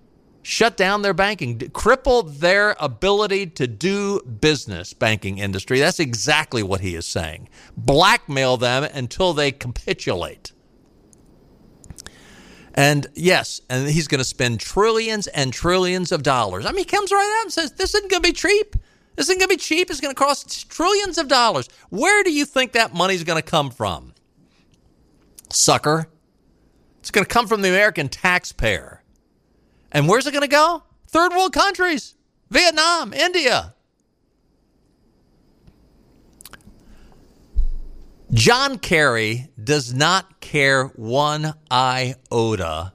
Shut 0.44 0.76
down 0.76 1.04
their 1.04 1.14
banking, 1.14 1.60
cripple 1.60 2.40
their 2.40 2.76
ability 2.80 3.48
to 3.48 3.68
do 3.68 4.22
business, 4.22 4.92
banking 4.92 5.38
industry. 5.38 5.80
That's 5.80 6.00
exactly 6.00 6.64
what 6.64 6.82
he 6.82 6.96
is 6.96 7.06
saying. 7.06 7.48
Blackmail 7.78 8.58
them 8.58 8.84
until 8.84 9.34
they 9.34 9.52
capitulate. 9.52 10.52
And 12.74 13.06
yes, 13.14 13.62
and 13.70 13.88
he's 13.88 14.08
going 14.08 14.20
to 14.20 14.26
spend 14.26 14.60
trillions 14.60 15.28
and 15.28 15.54
trillions 15.54 16.12
of 16.12 16.24
dollars. 16.24 16.66
I 16.66 16.70
mean, 16.70 16.80
he 16.80 16.86
comes 16.86 17.12
right 17.12 17.38
out 17.40 17.46
and 17.46 17.54
says, 17.54 17.74
This 17.74 17.94
isn't 17.94 18.10
going 18.10 18.24
to 18.24 18.30
be 18.30 18.34
cheap. 18.34 18.76
This 19.16 19.28
isn't 19.28 19.40
going 19.40 19.50
to 19.50 19.56
be 19.56 19.58
cheap. 19.58 19.92
It's 19.92 20.00
going 20.00 20.16
to 20.16 20.20
cost 20.20 20.72
trillions 20.72 21.18
of 21.18 21.28
dollars. 21.28 21.68
Where 21.90 22.24
do 22.24 22.32
you 22.32 22.46
think 22.46 22.72
that 22.72 22.94
money's 22.94 23.24
going 23.24 23.42
to 23.42 23.48
come 23.48 23.70
from? 23.70 24.11
Sucker. 25.52 26.08
It's 27.00 27.12
going 27.12 27.26
to 27.26 27.30
come 27.30 27.48
from 27.48 27.62
the 27.62 27.70
American 27.70 28.10
taxpayer. 28.10 29.04
And 29.92 30.08
where's 30.08 30.28
it 30.28 30.32
going 30.32 30.42
to 30.42 30.48
go? 30.48 30.84
Third 31.08 31.32
world 31.32 31.54
countries 31.54 32.16
Vietnam, 32.50 33.14
India. 33.14 33.76
John 38.34 38.78
Kerry 38.78 39.50
does 39.62 39.94
not 39.94 40.40
care 40.40 40.86
one 40.88 41.54
iota 41.70 42.94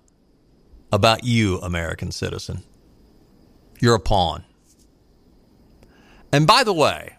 about 0.91 1.25
you, 1.25 1.59
American 1.59 2.11
citizen. 2.11 2.63
You're 3.81 3.97
a 3.97 4.01
pawn. 4.01 4.45
And 6.33 6.47
by 6.47 6.65
the 6.65 6.73
way, 6.73 7.16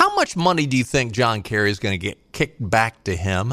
how 0.00 0.14
much 0.14 0.34
money 0.34 0.64
do 0.64 0.78
you 0.78 0.84
think 0.84 1.12
John 1.12 1.42
Kerry 1.42 1.70
is 1.70 1.78
going 1.78 1.92
to 1.92 1.98
get 1.98 2.32
kicked 2.32 2.70
back 2.70 3.04
to 3.04 3.14
him 3.14 3.52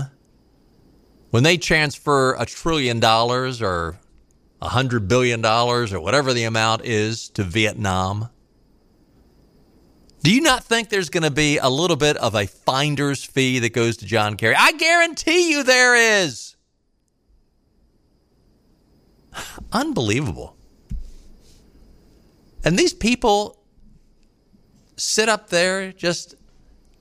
when 1.29 1.43
they 1.43 1.57
transfer 1.57 2.35
a 2.35 2.45
trillion 2.45 3.01
dollars 3.01 3.61
or 3.61 3.99
a 4.61 4.69
hundred 4.69 5.09
billion 5.09 5.41
dollars 5.41 5.91
or 5.91 5.99
whatever 5.99 6.33
the 6.33 6.45
amount 6.45 6.85
is 6.85 7.27
to 7.31 7.43
Vietnam? 7.43 8.29
Do 10.23 10.33
you 10.33 10.39
not 10.39 10.63
think 10.63 10.87
there's 10.87 11.09
going 11.09 11.23
to 11.23 11.31
be 11.31 11.57
a 11.57 11.67
little 11.67 11.97
bit 11.97 12.15
of 12.15 12.33
a 12.33 12.47
finder's 12.47 13.25
fee 13.25 13.59
that 13.59 13.73
goes 13.73 13.97
to 13.97 14.05
John 14.05 14.37
Kerry? 14.37 14.55
I 14.57 14.71
guarantee 14.71 15.51
you 15.51 15.63
there 15.63 16.21
is. 16.23 16.55
Unbelievable. 19.73 20.55
And 22.63 22.79
these 22.79 22.93
people 22.93 23.57
sit 24.97 25.29
up 25.29 25.49
there 25.49 25.91
just 25.91 26.35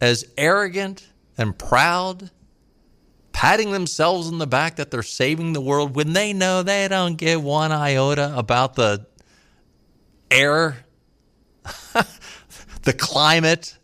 as 0.00 0.24
arrogant 0.36 1.08
and 1.38 1.58
proud, 1.58 2.30
patting 3.32 3.70
themselves 3.70 4.28
on 4.28 4.38
the 4.38 4.46
back 4.46 4.76
that 4.76 4.90
they're 4.90 5.02
saving 5.02 5.52
the 5.52 5.60
world 5.60 5.94
when 5.94 6.12
they 6.12 6.32
know 6.32 6.62
they 6.62 6.88
don't 6.88 7.16
give 7.16 7.42
one 7.42 7.72
iota 7.72 8.32
about 8.36 8.74
the 8.74 9.06
air, 10.30 10.84
the 12.82 12.92
climate. 12.92 13.76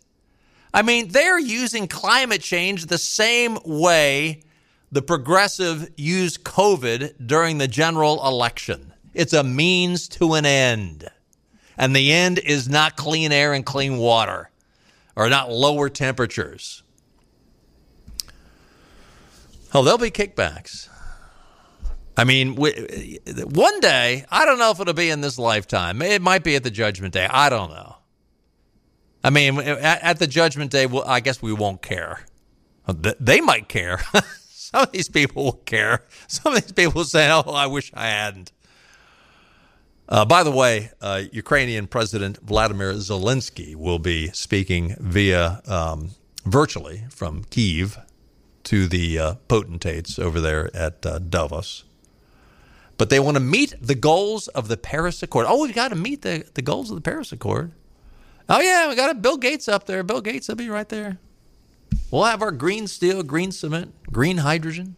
I 0.73 0.81
mean, 0.81 1.09
they're 1.09 1.39
using 1.39 1.87
climate 1.87 2.41
change 2.41 2.87
the 2.87 2.97
same 2.97 3.57
way 3.65 4.43
the 4.91 5.01
progressive 5.01 5.89
used 5.97 6.43
COVID 6.43 7.25
during 7.25 7.57
the 7.57 7.67
general 7.67 8.25
election. 8.25 8.93
It's 9.13 9.33
a 9.33 9.43
means 9.43 10.07
to 10.09 10.33
an 10.33 10.45
end. 10.45 11.09
And 11.77 11.95
the 11.95 12.11
end 12.11 12.37
is 12.39 12.69
not 12.69 12.95
clean 12.95 13.31
air 13.31 13.53
and 13.53 13.65
clean 13.65 13.97
water 13.97 14.51
or 15.15 15.29
not 15.29 15.51
lower 15.51 15.89
temperatures. 15.89 16.83
Oh, 19.73 19.83
there'll 19.83 19.97
be 19.97 20.11
kickbacks. 20.11 20.89
I 22.15 22.25
mean, 22.25 22.55
one 22.55 23.79
day, 23.79 24.25
I 24.29 24.45
don't 24.45 24.59
know 24.59 24.69
if 24.69 24.79
it'll 24.79 24.93
be 24.93 25.09
in 25.09 25.21
this 25.21 25.39
lifetime. 25.39 26.01
It 26.01 26.21
might 26.21 26.43
be 26.43 26.55
at 26.55 26.63
the 26.63 26.69
judgment 26.69 27.13
day. 27.13 27.27
I 27.29 27.49
don't 27.49 27.71
know. 27.71 27.95
I 29.23 29.29
mean, 29.31 29.57
at, 29.57 30.19
the 30.19 30.27
judgment 30.27 30.69
day, 30.69 30.87
I 31.05 31.21
guess 31.21 31.41
we 31.41 31.53
won't 31.53 31.81
care. 31.81 32.25
They 32.87 33.41
might 33.41 33.67
care. 33.67 33.99
Some 34.49 34.83
of 34.83 34.91
these 34.91 35.09
people 35.09 35.45
will 35.45 35.51
care. 35.53 36.03
Some 36.27 36.53
of 36.53 36.61
these 36.61 36.71
people 36.71 36.99
will 36.99 37.05
say, 37.05 37.29
oh, 37.31 37.51
I 37.51 37.67
wish 37.67 37.91
I 37.93 38.07
hadn't. 38.07 38.51
Uh, 40.09 40.25
by 40.25 40.43
the 40.43 40.51
way, 40.51 40.91
uh, 41.01 41.23
Ukrainian 41.31 41.87
President 41.87 42.37
Vladimir 42.41 42.93
Zelensky 42.93 43.75
will 43.75 43.99
be 43.99 44.29
speaking 44.29 44.95
via 44.99 45.61
um, 45.65 46.11
virtually 46.45 47.05
from 47.09 47.45
Kiev 47.45 47.97
to 48.65 48.87
the 48.87 49.17
uh, 49.19 49.33
potentates 49.47 50.19
over 50.19 50.39
there 50.41 50.69
at 50.75 51.05
uh, 51.05 51.19
Davos. 51.19 51.83
But 52.97 53.09
they 53.09 53.19
want 53.19 53.35
to 53.35 53.43
meet 53.43 53.75
the 53.81 53.95
goals 53.95 54.47
of 54.49 54.67
the 54.67 54.77
Paris 54.77 55.23
Accord. 55.23 55.45
Oh, 55.49 55.63
we've 55.63 55.75
got 55.75 55.89
to 55.89 55.95
meet 55.95 56.21
the, 56.21 56.45
the 56.53 56.61
goals 56.61 56.89
of 56.89 56.95
the 56.95 57.01
Paris 57.01 57.31
Accord. 57.31 57.71
Oh, 58.49 58.59
yeah, 58.59 58.89
we 58.89 58.95
got 58.95 59.09
a 59.09 59.15
Bill 59.15 59.37
Gates 59.37 59.67
up 59.67 59.85
there. 59.85 60.03
Bill 60.03 60.21
Gates 60.21 60.47
will 60.47 60.55
be 60.55 60.69
right 60.69 60.87
there. 60.87 61.17
We'll 62.11 62.25
have 62.25 62.41
our 62.41 62.51
green 62.51 62.87
steel, 62.87 63.23
green 63.23 63.51
cement, 63.51 63.93
green 64.11 64.37
hydrogen. 64.37 64.95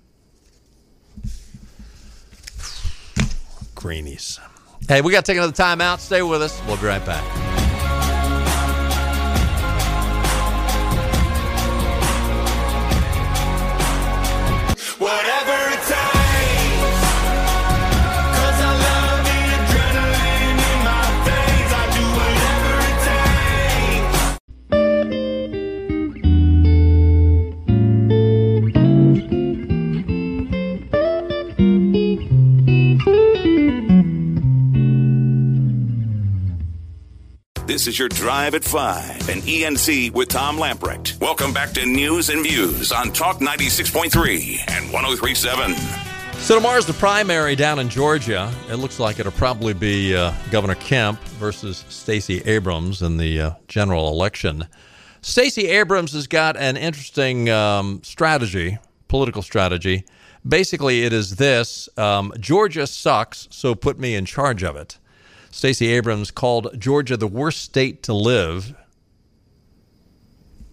Greenies. 3.75 4.39
Hey, 4.87 5.01
we 5.01 5.11
got 5.11 5.25
to 5.25 5.31
take 5.31 5.37
another 5.37 5.53
time 5.53 5.81
out. 5.81 5.99
Stay 5.99 6.21
with 6.21 6.41
us. 6.41 6.61
We'll 6.67 6.77
be 6.77 6.85
right 6.85 7.03
back. 7.05 7.64
Is 37.87 37.99
your 37.99 38.09
Drive 38.09 38.55
at 38.55 38.63
5 38.63 39.29
and 39.29 39.43
ENC 39.43 40.11
with 40.11 40.29
Tom 40.29 40.57
Lamprecht. 40.57 41.19
Welcome 41.19 41.53
back 41.53 41.71
to 41.73 41.85
News 41.85 42.29
and 42.29 42.41
Views 42.41 42.91
on 42.91 43.11
Talk 43.11 43.37
96.3 43.37 44.59
and 44.69 44.91
1037. 44.91 45.75
So 46.39 46.55
tomorrow's 46.55 46.87
the 46.87 46.93
primary 46.93 47.55
down 47.55 47.77
in 47.77 47.89
Georgia. 47.89 48.51
It 48.71 48.75
looks 48.75 48.99
like 48.99 49.19
it'll 49.19 49.31
probably 49.33 49.73
be 49.73 50.15
uh, 50.15 50.33
Governor 50.49 50.75
Kemp 50.75 51.19
versus 51.37 51.85
Stacey 51.89 52.41
Abrams 52.45 53.03
in 53.03 53.17
the 53.17 53.39
uh, 53.39 53.51
general 53.67 54.07
election. 54.07 54.67
Stacey 55.21 55.67
Abrams 55.67 56.13
has 56.13 56.25
got 56.25 56.57
an 56.57 56.77
interesting 56.77 57.49
um, 57.49 58.01
strategy, 58.03 58.79
political 59.07 59.43
strategy. 59.43 60.05
Basically, 60.47 61.03
it 61.03 61.13
is 61.13 61.35
this 61.35 61.87
um, 61.97 62.33
Georgia 62.39 62.87
sucks, 62.87 63.47
so 63.51 63.75
put 63.75 63.99
me 63.99 64.15
in 64.15 64.25
charge 64.25 64.63
of 64.63 64.75
it. 64.75 64.97
Stacey 65.55 65.87
Abrams 65.87 66.31
called 66.31 66.77
Georgia 66.77 67.15
the 67.15 67.29
worst 67.29 67.61
state 67.61 68.03
to 68.03 68.13
live. 68.13 68.75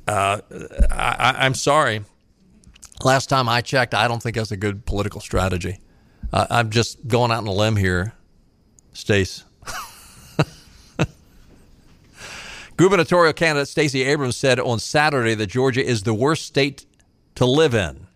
Uh, 0.09 0.41
I, 0.91 1.37
I'm 1.39 1.55
sorry. 1.55 2.03
Last 3.05 3.29
time 3.29 3.49
I 3.49 3.61
checked, 3.61 3.95
I 3.95 4.09
don't 4.09 4.21
think 4.21 4.35
that's 4.35 4.51
a 4.51 4.57
good 4.57 4.85
political 4.85 5.21
strategy. 5.21 5.79
Uh, 6.33 6.49
I'm 6.51 6.71
just 6.71 7.07
going 7.07 7.31
out 7.31 7.39
on 7.39 7.47
a 7.47 7.53
limb 7.53 7.77
here, 7.77 8.15
Stace. 8.93 9.45
Gubernatorial 12.77 13.35
candidate 13.35 13.69
Stacey 13.69 14.03
Abrams 14.03 14.37
said 14.37 14.59
on 14.59 14.81
Saturday 14.81 15.37
that 15.37 15.47
Georgia 15.47 15.87
is 15.87 16.03
the 16.03 16.13
worst 16.13 16.45
state 16.45 16.87
to 17.37 17.47
live 17.47 17.73
in. 17.73 18.09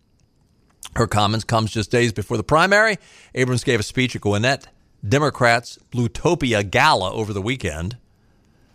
Her 0.96 1.06
comments 1.06 1.44
comes 1.44 1.70
just 1.70 1.92
days 1.92 2.12
before 2.12 2.36
the 2.36 2.42
primary. 2.42 2.98
Abrams 3.36 3.62
gave 3.62 3.78
a 3.78 3.84
speech 3.84 4.16
at 4.16 4.22
Gwinnett 4.22 4.66
Democrats' 5.06 5.78
Bluetopia 5.92 6.68
Gala 6.68 7.12
over 7.12 7.32
the 7.32 7.42
weekend. 7.42 7.96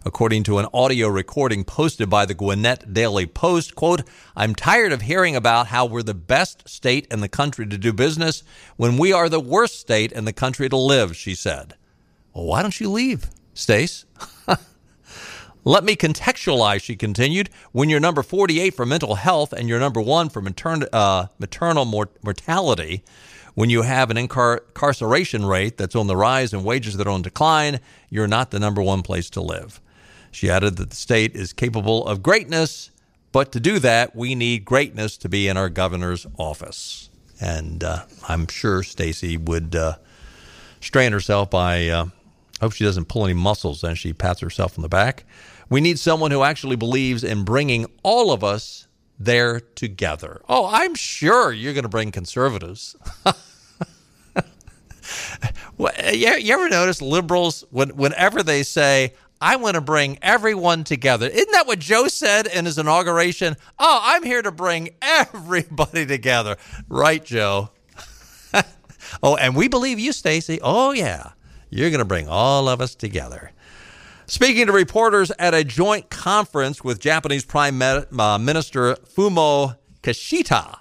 According 0.06 0.44
to 0.44 0.58
an 0.58 0.67
audio 0.74 1.08
recording 1.08 1.63
posted 1.63 2.10
by 2.10 2.26
the 2.26 2.34
Gwinnett 2.34 2.94
Daily 2.94 3.26
Post, 3.26 3.76
quote, 3.76 4.02
I'm 4.36 4.56
tired 4.56 4.91
of 4.91 5.02
hearing 5.02 5.36
about 5.36 5.67
how 5.67 5.86
we're 5.86 6.04
the 6.04 6.13
best 6.13 6.67
state 6.67 7.06
in 7.12 7.20
the 7.20 7.30
country 7.30 7.67
to 7.67 7.78
do 7.78 7.94
business 7.94 8.44
when 8.78 8.98
we 8.98 9.13
are 9.13 9.30
the 9.30 9.39
worst 9.39 9.80
state 9.80 10.12
in 10.12 10.26
the 10.26 10.34
country 10.34 10.70
to 10.70 10.78
live, 10.78 11.15
she 11.15 11.36
said. 11.36 11.76
Well, 12.34 12.46
why 12.46 12.62
don't 12.62 12.80
you 12.80 12.89
leave, 12.89 13.30
Stace? 13.54 14.06
Let 15.63 15.84
me 15.84 15.96
contextualize, 15.96 16.82
she 16.82 16.96
continued. 16.96 17.50
When 17.72 17.89
you're 17.89 18.00
number 18.00 18.24
48 18.24 18.74
for 18.74 18.86
mental 18.86 19.15
health 19.15 19.54
and 19.54 19.70
you're 19.70 19.80
number 19.80 20.02
one 20.02 20.30
for 20.30 20.41
uh, 20.94 21.28
maternal 21.38 21.86
mort- 21.86 22.24
mortality, 22.24 23.04
when 23.54 23.70
you 23.70 23.82
have 23.82 24.10
an 24.10 24.18
incarceration 24.18 25.46
rate 25.46 25.78
that's 25.78 25.96
on 25.96 26.08
the 26.08 26.16
rise 26.16 26.54
and 26.54 26.64
wages 26.64 26.98
that 26.98 27.08
are 27.08 27.12
on 27.12 27.22
decline, 27.22 27.80
you're 28.10 28.28
not 28.28 28.52
the 28.52 28.60
number 28.60 28.82
one 28.82 29.02
place 29.02 29.30
to 29.32 29.42
live. 29.42 29.82
She 30.32 30.50
added 30.50 30.78
that 30.78 30.90
the 30.90 30.96
state 30.96 31.36
is 31.36 31.52
capable 31.54 32.06
of 32.08 32.24
greatness, 32.24 32.92
but 33.32 33.52
to 33.52 33.60
do 33.60 33.80
that, 33.80 34.16
we 34.16 34.36
need 34.36 34.66
greatness 34.66 35.18
to 35.18 35.30
be 35.30 35.48
in 35.48 35.58
our 35.58 35.70
governor's 35.70 36.26
office. 36.38 37.10
And 37.40 37.84
uh, 37.84 38.06
I'm 38.28 38.48
sure 38.48 38.84
Stacey 38.84 39.36
would 39.36 39.76
uh, 39.76 39.96
strain 40.80 41.12
herself 41.12 41.50
by. 41.50 41.88
Uh, 41.88 42.06
hope 42.62 42.74
she 42.74 42.84
doesn't 42.84 43.08
pull 43.08 43.26
any 43.26 43.34
muscles 43.34 43.84
and 43.84 43.98
she 43.98 44.14
pats 44.14 44.40
herself 44.40 44.78
on 44.78 44.84
the 44.84 44.90
back. 44.90 45.26
We 45.70 45.82
need 45.82 46.00
someone 46.00 46.32
who 46.32 46.44
actually 46.44 46.76
believes 46.76 47.24
in 47.24 47.44
bringing 47.44 47.88
all 48.04 48.32
of 48.32 48.44
us 48.44 48.88
there 49.19 49.60
together. 49.60 50.41
Oh, 50.50 50.69
I'm 50.71 50.95
sure 50.95 51.52
you're 51.52 51.74
going 51.74 51.84
to 51.84 51.89
bring 51.89 52.12
conservatives. 52.12 52.95
You 55.80 56.54
ever 56.54 56.69
notice 56.69 57.02
liberals, 57.02 57.65
when, 57.71 57.89
whenever 57.89 58.43
they 58.43 58.63
say, 58.63 59.13
I 59.39 59.56
want 59.56 59.76
to 59.76 59.82
bring 59.82 60.19
everyone 60.21 60.84
together, 60.84 61.28
isn't 61.28 61.52
that 61.52 61.65
what 61.65 61.80
Joe 61.80 62.08
said 62.08 62.45
in 62.45 62.65
his 62.65 62.78
inauguration? 62.78 63.56
Oh, 63.80 64.00
I'm 64.04 64.24
here 64.24 64.41
to 64.43 64.52
bring 64.52 64.89
everybody 65.02 66.06
together. 66.06 66.58
Right, 66.88 67.24
Joe? 67.24 67.71
oh, 69.24 69.36
and 69.36 69.56
we 69.56 69.67
believe 69.67 69.97
you, 69.97 70.12
Stacey. 70.12 70.60
Oh, 70.62 70.91
yeah. 70.91 71.32
You're 71.71 71.89
going 71.89 72.00
to 72.00 72.06
bring 72.06 72.28
all 72.28 72.69
of 72.69 72.82
us 72.82 72.93
together. 72.93 73.52
Speaking 74.32 74.67
to 74.67 74.72
reporters 74.72 75.30
at 75.39 75.54
a 75.54 75.62
joint 75.65 76.10
conference 76.10 76.86
with 76.86 77.02
Japanese 77.02 77.44
Prime 77.44 77.82
uh, 77.82 78.38
Minister 78.38 78.96
Fumio 78.96 79.76
Kishida 80.04 80.80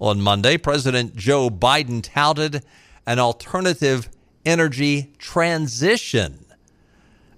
on 0.00 0.20
Monday, 0.20 0.56
President 0.56 1.16
Joe 1.16 1.50
Biden 1.50 2.00
touted 2.00 2.64
an 3.04 3.18
alternative 3.18 4.08
energy 4.46 5.12
transition 5.18 6.44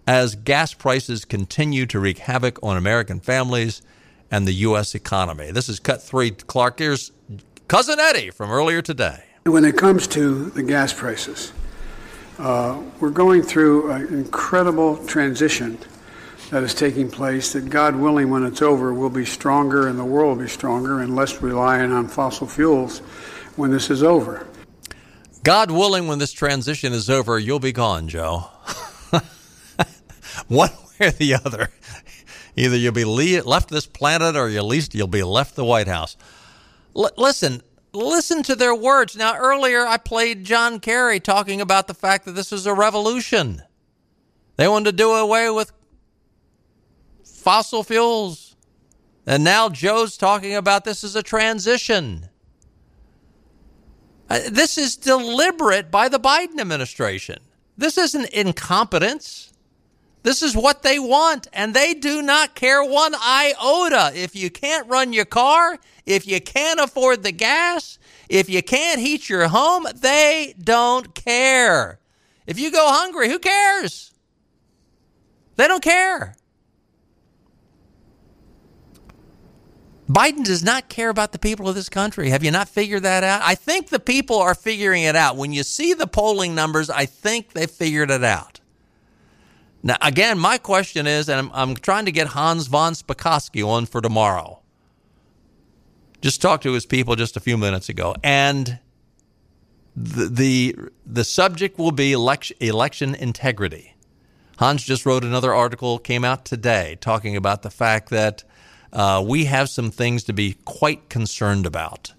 as 0.07 0.35
gas 0.35 0.74
prices 0.74 1.24
continue 1.24 1.87
to 1.87 1.98
wreak 1.98 2.18
havoc 2.18 2.59
on 2.62 2.77
American 2.77 3.18
families 3.18 3.81
and 4.31 4.46
the 4.46 4.53
U.S. 4.53 4.94
economy. 4.94 5.50
This 5.50 5.70
is 5.70 5.81
Cut 5.81 6.03
3. 6.03 6.33
Clark, 6.33 6.79
here's 6.79 7.11
Cousin 7.68 7.98
Eddie 7.98 8.29
from 8.29 8.50
earlier 8.50 8.83
today. 8.83 9.24
When 9.44 9.64
it 9.64 9.79
comes 9.79 10.07
to 10.09 10.50
the 10.50 10.62
gas 10.62 10.92
prices, 10.92 11.55
uh, 12.38 12.83
we're 13.01 13.11
going 13.11 13.42
through 13.42 13.90
an 13.90 14.07
incredible 14.09 15.05
transition 15.07 15.79
that 16.51 16.62
is 16.62 16.75
taking 16.75 17.11
place 17.11 17.53
that, 17.53 17.70
God 17.70 17.97
willing, 17.97 18.31
when 18.31 18.44
it's 18.44 18.62
over, 18.62 18.92
will 18.92 19.11
be 19.11 19.25
stronger 19.25 19.88
and 19.88 19.99
the 19.99 20.05
world 20.05 20.37
will 20.37 20.44
be 20.44 20.51
stronger 20.51 21.01
and 21.01 21.16
less 21.16 21.40
reliant 21.40 21.92
on 21.92 22.09
fossil 22.09 22.47
fuels 22.47 22.99
when 23.57 23.70
this 23.70 23.90
is 23.90 24.03
over. 24.03 24.47
God 25.42 25.70
willing, 25.70 26.07
when 26.07 26.18
this 26.18 26.33
transition 26.33 26.92
is 26.92 27.11
over, 27.11 27.38
you'll 27.38 27.61
be 27.61 27.73
gone, 27.73 28.09
Joe. 28.09 28.47
One 30.49 30.70
way 30.70 31.09
or 31.09 31.11
the 31.11 31.35
other. 31.35 31.70
Either 32.57 32.77
you'll 32.77 32.92
be 32.92 33.05
le- 33.05 33.42
left 33.42 33.68
this 33.68 33.87
planet 33.87 34.37
or 34.37 34.49
at 34.49 34.64
least 34.64 34.94
you'll 34.94 35.07
be 35.07 35.23
left 35.23 35.57
the 35.57 35.64
White 35.64 35.88
House. 35.88 36.16
L- 36.97 37.11
listen, 37.16 37.62
listen 37.94 38.42
to 38.44 38.57
their 38.57 38.74
words. 38.74 39.16
Now, 39.16 39.37
earlier 39.37 39.87
I 39.87 39.96
played 39.96 40.44
John 40.44 40.80
Kerry 40.80 41.20
talking 41.20 41.61
about 41.61 41.87
the 41.87 41.94
fact 41.94 42.24
that 42.24 42.33
this 42.33 42.52
is 42.52 42.66
a 42.66 42.74
revolution. 42.74 43.62
They 44.57 44.68
wanted 44.68 44.90
to 44.90 44.96
do 44.96 45.12
away 45.12 45.50
with 45.50 45.72
fossil 47.24 47.85
fuels. 47.85 48.57
And 49.26 49.42
now 49.44 49.68
Joe's 49.68 50.16
talking 50.16 50.54
about 50.54 50.85
this 50.85 51.04
as 51.04 51.16
a 51.16 51.22
transition. 51.22 52.28
Uh, 54.28 54.40
this 54.50 54.78
is 54.78 54.96
deliberate 54.96 55.90
by 55.90 56.09
the 56.09 56.18
Biden 56.18 56.59
administration. 56.59 57.38
This 57.76 57.98
isn't 57.98 58.30
incompetence. 58.30 59.52
This 60.22 60.42
is 60.42 60.57
what 60.57 60.83
they 60.83 60.98
want, 60.98 61.48
and 61.52 61.74
they 61.74 61.92
do 61.92 62.22
not 62.22 62.54
care 62.54 62.83
one 62.83 63.14
iota. 63.14 64.12
If 64.14 64.35
you 64.35 64.50
can't 64.50 64.88
run 64.88 65.12
your 65.12 65.26
car, 65.26 65.78
if 66.07 66.27
you 66.27 66.40
can't 66.40 66.81
afford 66.81 67.23
the 67.23 67.33
gas, 67.33 67.99
if 68.29 68.49
you 68.49 68.62
can't 68.62 69.01
heat 69.01 69.29
your 69.29 69.49
home, 69.49 69.87
they 69.95 70.55
don't 70.62 71.14
care. 71.14 71.99
If 72.47 72.59
you 72.59 72.71
go 72.71 72.87
hungry, 72.87 73.29
who 73.29 73.38
cares? 73.38 74.12
They 75.57 75.67
don't 75.67 75.83
care. 75.83 76.37
Biden 80.09 80.45
does 80.45 80.62
not 80.62 80.90
care 80.90 81.09
about 81.09 81.33
the 81.33 81.38
people 81.38 81.69
of 81.69 81.75
this 81.75 81.88
country. 81.88 82.29
Have 82.29 82.45
you 82.45 82.51
not 82.51 82.69
figured 82.69 83.05
that 83.05 83.25
out? 83.25 83.40
I 83.43 83.55
think 83.55 83.88
the 83.88 83.99
people 83.99 84.37
are 84.38 84.55
figuring 84.55 85.05
it 85.05 85.17
out. 85.17 85.37
When 85.37 85.53
you 85.53 85.62
see 85.62 85.95
the 85.95 86.07
polling 86.07 86.55
numbers, 86.55 86.90
I 86.90 87.07
think 87.07 87.53
they 87.53 87.67
figured 87.67 88.11
it 88.11 88.23
out. 88.23 88.61
Now, 89.83 89.97
again, 90.03 90.38
my 90.38 90.59
question 90.59 91.07
is, 91.07 91.29
and 91.29 91.38
I'm, 91.38 91.51
I'm 91.55 91.77
trying 91.77 92.05
to 92.05 92.12
get 92.12 92.29
Hans 92.29 92.67
von 92.67 92.93
Spakovsky 92.93 93.67
on 93.67 93.87
for 93.87 94.03
tomorrow. 94.03 94.61
Just 96.24 96.40
talked 96.40 96.62
to 96.62 96.72
his 96.72 96.87
people 96.87 97.16
just 97.16 97.37
a 97.37 97.40
few 97.40 97.58
minutes 97.58 97.90
ago, 97.90 98.14
and 98.24 98.78
the 99.94 100.26
the, 100.26 100.76
the 101.04 101.22
subject 101.22 101.78
will 101.78 101.92
be 101.92 102.12
election, 102.12 102.56
election 102.60 103.14
integrity. 103.14 103.94
Hans 104.56 104.82
just 104.82 105.04
wrote 105.04 105.22
another 105.22 105.52
article, 105.52 105.98
came 105.98 106.24
out 106.24 106.46
today, 106.46 106.96
talking 106.98 107.37
about 107.37 107.60
the 107.60 107.68
fact 107.68 108.08
that 108.08 108.42
uh, 108.90 109.22
we 109.22 109.44
have 109.44 109.68
some 109.68 109.90
things 109.90 110.24
to 110.24 110.32
be 110.32 110.56
quite 110.64 111.10
concerned 111.10 111.66
about. 111.66 112.14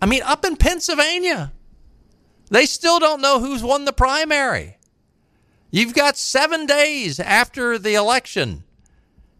I 0.00 0.06
mean, 0.06 0.22
up 0.22 0.44
in 0.44 0.54
Pennsylvania, 0.54 1.50
they 2.48 2.64
still 2.64 3.00
don't 3.00 3.20
know 3.20 3.40
who's 3.40 3.64
won 3.64 3.86
the 3.86 3.92
primary. 3.92 4.76
You've 5.72 5.94
got 5.94 6.16
seven 6.16 6.64
days 6.64 7.18
after 7.18 7.76
the 7.76 7.94
election 7.94 8.62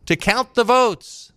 to 0.06 0.16
count 0.16 0.56
the 0.56 0.64
votes. 0.64 1.31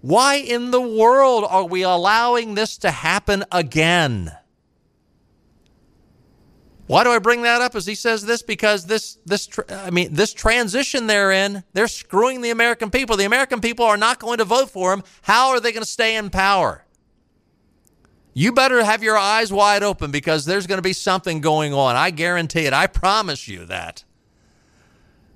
Why 0.00 0.36
in 0.36 0.70
the 0.70 0.80
world 0.80 1.44
are 1.48 1.64
we 1.64 1.82
allowing 1.82 2.54
this 2.54 2.78
to 2.78 2.90
happen 2.90 3.44
again? 3.50 4.32
Why 6.86 7.04
do 7.04 7.10
I 7.10 7.18
bring 7.18 7.42
that 7.42 7.60
up 7.60 7.74
as 7.74 7.84
he 7.84 7.94
says 7.94 8.24
this? 8.24 8.40
Because 8.40 8.86
this, 8.86 9.18
this, 9.26 9.48
I 9.68 9.90
mean, 9.90 10.14
this 10.14 10.32
transition 10.32 11.06
they're 11.06 11.32
in, 11.32 11.62
they're 11.74 11.86
screwing 11.86 12.40
the 12.40 12.50
American 12.50 12.90
people. 12.90 13.16
The 13.16 13.26
American 13.26 13.60
people 13.60 13.84
are 13.84 13.98
not 13.98 14.18
going 14.18 14.38
to 14.38 14.44
vote 14.44 14.70
for 14.70 14.94
him. 14.94 15.02
How 15.22 15.50
are 15.50 15.60
they 15.60 15.72
going 15.72 15.82
to 15.82 15.88
stay 15.88 16.16
in 16.16 16.30
power? 16.30 16.86
You 18.32 18.52
better 18.52 18.82
have 18.82 19.02
your 19.02 19.18
eyes 19.18 19.52
wide 19.52 19.82
open 19.82 20.10
because 20.10 20.46
there's 20.46 20.66
going 20.66 20.78
to 20.78 20.82
be 20.82 20.94
something 20.94 21.40
going 21.40 21.74
on. 21.74 21.96
I 21.96 22.10
guarantee 22.10 22.66
it. 22.66 22.72
I 22.72 22.86
promise 22.86 23.48
you 23.48 23.66
that. 23.66 24.04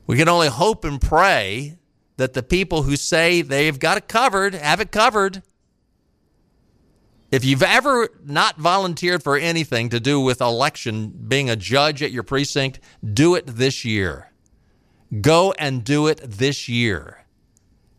We 0.06 0.16
can 0.16 0.28
only 0.28 0.48
hope 0.48 0.84
and 0.84 1.00
pray 1.00 1.78
that 2.16 2.34
the 2.34 2.42
people 2.42 2.82
who 2.82 2.96
say 2.96 3.42
they've 3.42 3.78
got 3.78 3.96
it 3.96 4.08
covered 4.08 4.54
have 4.54 4.80
it 4.80 4.90
covered. 4.92 5.42
If 7.30 7.44
you've 7.44 7.62
ever 7.62 8.10
not 8.24 8.56
volunteered 8.56 9.22
for 9.22 9.36
anything 9.38 9.88
to 9.88 9.98
do 9.98 10.20
with 10.20 10.42
election, 10.42 11.08
being 11.08 11.48
a 11.48 11.56
judge 11.56 12.02
at 12.02 12.12
your 12.12 12.22
precinct, 12.22 12.78
do 13.14 13.34
it 13.34 13.46
this 13.46 13.86
year. 13.86 14.30
Go 15.20 15.54
and 15.58 15.82
do 15.82 16.08
it 16.08 16.20
this 16.22 16.68
year. 16.68 17.24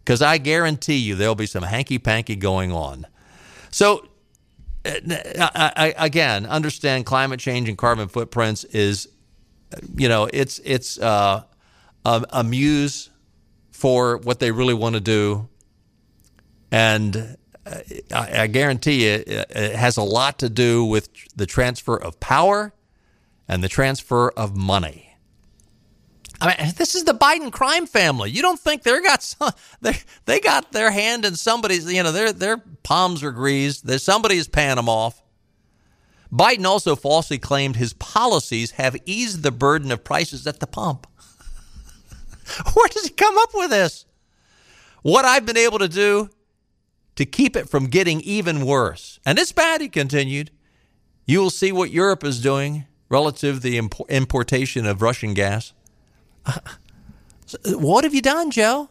Because 0.04 0.22
I 0.22 0.38
guarantee 0.38 0.98
you 0.98 1.16
there'll 1.16 1.34
be 1.34 1.48
some 1.48 1.64
hanky 1.64 1.98
panky 1.98 2.36
going 2.36 2.72
on. 2.72 3.08
So, 3.72 4.08
I, 4.86 5.96
again, 5.98 6.46
understand 6.46 7.06
climate 7.06 7.40
change 7.40 7.70
and 7.70 7.78
carbon 7.78 8.10
footprints 8.10 8.66
is, 8.66 9.08
you 9.96 10.10
know, 10.10 10.30
it's 10.32 10.60
it's 10.60 11.00
uh, 11.00 11.44
a, 12.06 12.26
a 12.32 12.44
muse 12.44 13.10
for 13.84 14.16
what 14.16 14.40
they 14.40 14.50
really 14.50 14.74
want 14.74 14.96
to 14.96 15.02
do, 15.02 15.50
and 16.72 17.36
uh, 17.66 17.80
I, 18.14 18.44
I 18.44 18.48
guarantee 18.48 19.04
you, 19.04 19.26
it, 19.28 19.76
has 19.76 19.98
a 19.98 20.04
lot 20.04 20.40
to 20.40 20.48
do 20.48 20.86
with 20.86 21.10
the 21.36 21.46
transfer 21.46 22.02
of 22.02 22.18
power 22.22 22.72
and 23.46 23.62
the 23.62 23.68
transfer 23.68 24.30
of 24.38 24.56
money. 24.56 25.18
I 26.40 26.48
mean, 26.48 26.72
this 26.78 26.96
is 26.96 27.04
the 27.04 27.14
Biden 27.14 27.52
crime 27.52 27.86
family. 27.86 28.32
You 28.32 28.42
don't 28.42 28.58
think 28.58 28.84
they 28.84 29.02
got 29.02 29.22
some, 29.22 29.52
they 29.82 29.98
they 30.24 30.40
got 30.40 30.72
their 30.72 30.90
hand 30.90 31.26
in 31.26 31.36
somebody's, 31.36 31.92
you 31.92 32.04
know, 32.04 32.14
their 32.14 32.32
their 32.32 32.64
palms 32.84 33.22
are 33.22 33.34
greased. 33.34 33.86
There's 33.86 34.02
somebody's 34.02 34.48
paying 34.48 34.78
them 34.78 34.88
off. 34.88 35.22
Biden 36.32 36.64
also 36.64 36.96
falsely 36.96 37.38
claimed 37.38 37.76
his 37.76 37.92
policies 37.92 38.72
have 38.72 38.96
eased 39.06 39.44
the 39.44 39.52
burden 39.52 39.92
of 39.92 40.06
prices 40.06 40.48
at 40.48 40.62
the 40.62 40.68
pump. 40.68 41.06
Where 42.74 42.88
does 42.90 43.06
he 43.06 43.10
come 43.10 43.38
up 43.38 43.50
with 43.54 43.70
this? 43.70 44.06
What 45.02 45.26
I've 45.26 45.46
been 45.46 45.58
able 45.58 45.80
to 45.80 45.88
do 45.88 46.30
to 47.16 47.26
keep 47.26 47.56
it 47.56 47.70
from 47.70 47.88
getting 47.88 48.22
even 48.22 48.66
worse. 48.66 49.20
And 49.26 49.38
it's 49.38 49.52
bad, 49.52 49.82
he 49.82 49.90
continued. 49.90 50.52
You 51.26 51.40
will 51.40 51.50
see 51.50 51.72
what 51.72 51.92
Europe 51.92 52.24
is 52.24 52.42
doing 52.42 52.86
relative 53.10 53.58
to 53.58 53.62
the 53.62 53.90
importation 54.10 54.86
of 54.86 55.02
Russian 55.02 55.34
gas. 55.34 55.74
What 57.66 58.04
have 58.04 58.16
you 58.16 58.22
done, 58.24 58.50
Joe? 58.50 58.90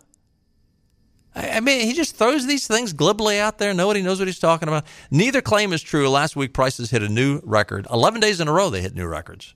I 1.34 1.60
mean, 1.60 1.86
he 1.86 1.94
just 1.94 2.16
throws 2.16 2.46
these 2.46 2.66
things 2.66 2.92
glibly 2.92 3.40
out 3.40 3.58
there. 3.58 3.72
Nobody 3.72 4.02
knows 4.02 4.18
what 4.18 4.28
he's 4.28 4.38
talking 4.38 4.68
about. 4.68 4.84
Neither 5.10 5.40
claim 5.40 5.72
is 5.72 5.82
true. 5.82 6.08
Last 6.08 6.36
week, 6.36 6.52
prices 6.52 6.90
hit 6.90 7.02
a 7.02 7.08
new 7.08 7.40
record. 7.42 7.86
11 7.90 8.20
days 8.20 8.38
in 8.38 8.46
a 8.48 8.52
row, 8.52 8.70
they 8.70 8.82
hit 8.82 8.94
new 8.94 9.06
records. 9.06 9.54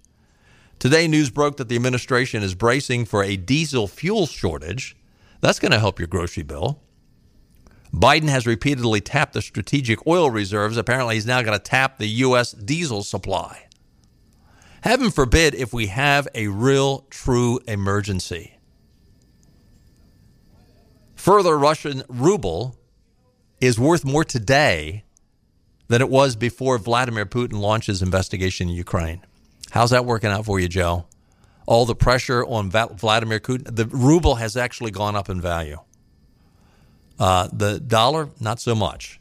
Today, 0.78 1.08
news 1.08 1.30
broke 1.30 1.56
that 1.56 1.68
the 1.68 1.76
administration 1.76 2.42
is 2.42 2.54
bracing 2.54 3.06
for 3.06 3.22
a 3.22 3.36
diesel 3.36 3.86
fuel 3.86 4.26
shortage. 4.26 4.96
That's 5.40 5.58
going 5.58 5.72
to 5.72 5.78
help 5.78 5.98
your 5.98 6.08
grocery 6.08 6.42
bill. 6.42 6.82
Biden 7.92 8.28
has 8.28 8.46
repeatedly 8.46 9.00
tapped 9.00 9.32
the 9.32 9.40
strategic 9.40 10.06
oil 10.06 10.30
reserves. 10.30 10.76
Apparently, 10.76 11.14
he's 11.14 11.26
now 11.26 11.40
going 11.40 11.58
to 11.58 11.62
tap 11.62 11.98
the 11.98 12.08
U.S. 12.08 12.52
diesel 12.52 13.02
supply. 13.02 13.66
Heaven 14.82 15.10
forbid 15.10 15.54
if 15.54 15.72
we 15.72 15.86
have 15.86 16.28
a 16.34 16.48
real, 16.48 17.06
true 17.10 17.58
emergency. 17.66 18.58
Further, 21.14 21.58
Russian 21.58 22.02
ruble 22.08 22.76
is 23.60 23.80
worth 23.80 24.04
more 24.04 24.24
today 24.24 25.04
than 25.88 26.02
it 26.02 26.10
was 26.10 26.36
before 26.36 26.78
Vladimir 26.78 27.24
Putin 27.26 27.54
launched 27.54 27.86
his 27.86 28.02
investigation 28.02 28.68
in 28.68 28.74
Ukraine. 28.74 29.22
How's 29.70 29.90
that 29.90 30.04
working 30.04 30.30
out 30.30 30.44
for 30.44 30.58
you, 30.60 30.68
Joe? 30.68 31.06
All 31.66 31.84
the 31.84 31.96
pressure 31.96 32.44
on 32.44 32.70
Vladimir 32.70 33.40
Putin, 33.40 33.74
the 33.74 33.86
ruble 33.86 34.36
has 34.36 34.56
actually 34.56 34.92
gone 34.92 35.16
up 35.16 35.28
in 35.28 35.40
value. 35.40 35.78
Uh, 37.18 37.48
the 37.52 37.80
dollar, 37.80 38.28
not 38.40 38.60
so 38.60 38.74
much. 38.74 39.20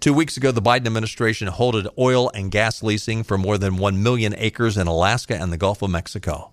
Two 0.00 0.12
weeks 0.12 0.36
ago, 0.36 0.52
the 0.52 0.62
Biden 0.62 0.86
administration 0.86 1.48
halted 1.48 1.88
oil 1.98 2.30
and 2.34 2.50
gas 2.50 2.82
leasing 2.82 3.22
for 3.24 3.38
more 3.38 3.56
than 3.56 3.76
1 3.76 4.02
million 4.02 4.34
acres 4.36 4.76
in 4.76 4.86
Alaska 4.86 5.34
and 5.34 5.52
the 5.52 5.56
Gulf 5.56 5.80
of 5.82 5.90
Mexico. 5.90 6.52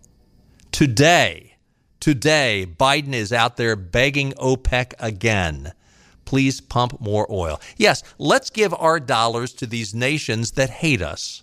Today, 0.72 1.58
today, 2.00 2.66
Biden 2.66 3.14
is 3.14 3.34
out 3.34 3.58
there 3.58 3.76
begging 3.76 4.32
OPEC 4.34 4.94
again. 4.98 5.74
Please 6.26 6.62
pump 6.62 7.00
more 7.02 7.28
oil. 7.30 7.60
Yes, 7.78 8.02
let's 8.18 8.50
give 8.50 8.74
our 8.74 9.00
dollars 9.00 9.54
to 9.54 9.68
these 9.68 9.94
nations 9.94 10.52
that 10.52 10.70
hate 10.70 11.02
us, 11.02 11.43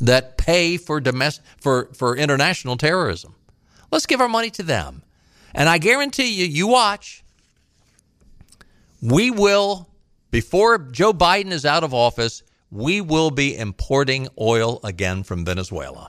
that 0.00 0.38
pay 0.38 0.76
for 0.76 1.00
domestic 1.00 1.44
for, 1.60 1.90
for 1.94 2.16
international 2.16 2.76
terrorism. 2.76 3.34
Let's 3.90 4.06
give 4.06 4.20
our 4.20 4.28
money 4.28 4.50
to 4.50 4.62
them. 4.62 5.02
And 5.54 5.68
I 5.68 5.78
guarantee 5.78 6.32
you, 6.32 6.46
you 6.46 6.66
watch, 6.68 7.24
we 9.02 9.30
will, 9.30 9.88
before 10.30 10.78
Joe 10.78 11.12
Biden 11.12 11.50
is 11.50 11.66
out 11.66 11.84
of 11.84 11.92
office, 11.92 12.42
we 12.70 13.00
will 13.00 13.30
be 13.30 13.56
importing 13.56 14.28
oil 14.40 14.80
again 14.84 15.22
from 15.24 15.44
Venezuela. 15.44 16.08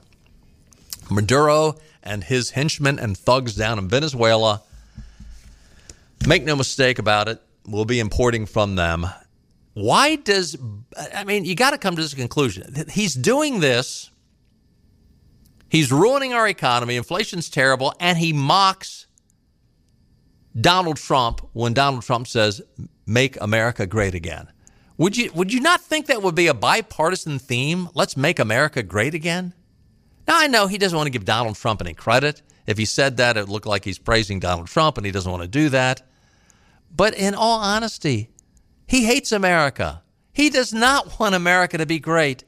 Maduro 1.10 1.74
and 2.02 2.24
his 2.24 2.50
henchmen 2.50 2.98
and 2.98 3.16
thugs 3.16 3.54
down 3.54 3.78
in 3.78 3.88
Venezuela, 3.88 4.62
make 6.26 6.44
no 6.44 6.54
mistake 6.54 6.98
about 6.98 7.28
it, 7.28 7.42
we'll 7.66 7.84
be 7.84 8.00
importing 8.00 8.46
from 8.46 8.76
them. 8.76 9.06
Why 9.74 10.16
does, 10.16 10.56
I 11.14 11.24
mean, 11.24 11.44
you 11.44 11.54
got 11.54 11.70
to 11.70 11.78
come 11.78 11.96
to 11.96 12.02
this 12.02 12.14
conclusion. 12.14 12.74
He's 12.90 13.14
doing 13.14 13.60
this, 13.60 14.10
he's 15.68 15.90
ruining 15.90 16.34
our 16.34 16.46
economy, 16.46 16.96
inflation's 16.96 17.48
terrible, 17.48 17.94
and 17.98 18.18
he 18.18 18.32
mocks 18.32 19.06
Donald 20.60 20.98
Trump 20.98 21.48
when 21.54 21.72
Donald 21.72 22.02
Trump 22.02 22.26
says, 22.28 22.60
"Make 23.06 23.40
America 23.40 23.86
great 23.86 24.14
again." 24.14 24.48
Would 24.98 25.16
you 25.16 25.32
would 25.32 25.52
you 25.52 25.60
not 25.60 25.80
think 25.80 26.06
that 26.06 26.22
would 26.22 26.34
be 26.34 26.48
a 26.48 26.54
bipartisan 26.54 27.38
theme? 27.38 27.88
Let's 27.94 28.16
make 28.16 28.38
America 28.38 28.82
great 28.82 29.14
again. 29.14 29.54
Now 30.28 30.38
I 30.38 30.46
know 30.46 30.66
he 30.66 30.76
doesn't 30.76 30.96
want 30.96 31.06
to 31.06 31.10
give 31.10 31.24
Donald 31.24 31.56
Trump 31.56 31.80
any 31.80 31.94
credit. 31.94 32.42
If 32.66 32.76
he 32.76 32.84
said 32.84 33.16
that, 33.16 33.38
it 33.38 33.40
would 33.40 33.48
look 33.48 33.66
like 33.66 33.84
he's 33.84 33.98
praising 33.98 34.38
Donald 34.38 34.68
Trump, 34.68 34.98
and 34.98 35.06
he 35.06 35.10
doesn't 35.12 35.30
want 35.30 35.42
to 35.42 35.48
do 35.48 35.70
that. 35.70 36.06
But 36.94 37.14
in 37.14 37.34
all 37.34 37.58
honesty, 37.58 38.28
he 38.92 39.06
hates 39.06 39.32
America. 39.32 40.02
He 40.34 40.50
does 40.50 40.74
not 40.74 41.18
want 41.18 41.34
America 41.34 41.78
to 41.78 41.86
be 41.86 41.98
great. 41.98 42.44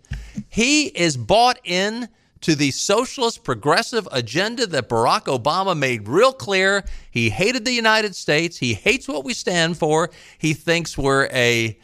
He 0.50 0.88
is 0.88 1.16
bought 1.16 1.58
in 1.64 2.10
to 2.42 2.54
the 2.54 2.70
socialist 2.70 3.44
progressive 3.44 4.06
agenda 4.12 4.66
that 4.66 4.90
Barack 4.90 5.24
Obama 5.24 5.74
made 5.74 6.06
real 6.06 6.34
clear. 6.34 6.84
He 7.10 7.30
hated 7.30 7.64
the 7.64 7.72
United 7.72 8.14
States. 8.14 8.58
He 8.58 8.74
hates 8.74 9.08
what 9.08 9.24
we 9.24 9.32
stand 9.32 9.78
for. 9.78 10.10
He 10.36 10.52
thinks 10.52 10.98
we're 10.98 11.30
a 11.32 11.78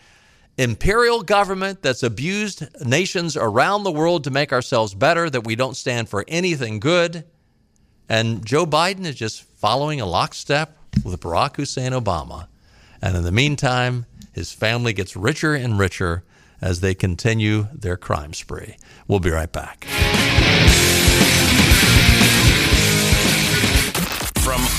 imperial 0.59 1.23
government 1.23 1.81
that's 1.81 2.03
abused 2.03 2.69
nations 2.87 3.39
around 3.39 3.85
the 3.85 3.91
world 3.91 4.25
to 4.25 4.31
make 4.31 4.53
ourselves 4.53 4.93
better, 4.93 5.31
that 5.31 5.47
we 5.47 5.57
don't 5.57 5.75
stand 5.75 6.11
for 6.11 6.23
anything 6.29 6.81
good. 6.81 7.25
And 8.11 8.45
Joe 8.45 8.67
Biden 8.67 9.07
is 9.07 9.15
just 9.15 9.43
following 9.43 10.03
a 10.03 10.07
lockstep 10.07 10.77
with 11.03 11.19
Barack 11.19 11.57
Hussein 11.57 11.93
Obama. 11.93 12.49
And 13.01 13.17
in 13.17 13.23
the 13.23 13.33
meantime, 13.33 14.05
his 14.41 14.55
family 14.55 14.95
gets 14.95 15.15
richer 15.15 15.55
and 15.55 15.79
richer 15.79 16.25
as 16.63 16.81
they 16.81 16.95
continue 16.95 17.69
their 17.75 17.99
crime 17.99 18.33
spree. 18.33 18.77
We'll 19.07 19.21
be 19.21 19.29
right 19.29 19.53
back. 19.53 19.87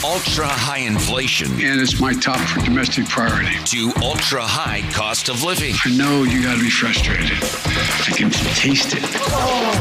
Ultra 0.04 0.48
high 0.48 0.80
inflation 0.80 1.52
And 1.62 1.80
it's 1.80 2.00
my 2.02 2.14
top 2.14 2.40
domestic 2.64 3.06
priority. 3.08 3.56
to 3.66 3.92
ultra 4.02 4.42
high 4.42 4.82
cost 4.92 5.30
of 5.30 5.44
living, 5.44 5.76
I 5.86 5.96
know 5.96 6.24
you 6.24 6.42
got 6.44 6.56
to 6.56 6.62
be 6.62 6.70
frustrated. 6.72 7.38
I 7.38 8.12
can 8.16 8.32
taste 8.32 8.94
it. 8.94 9.04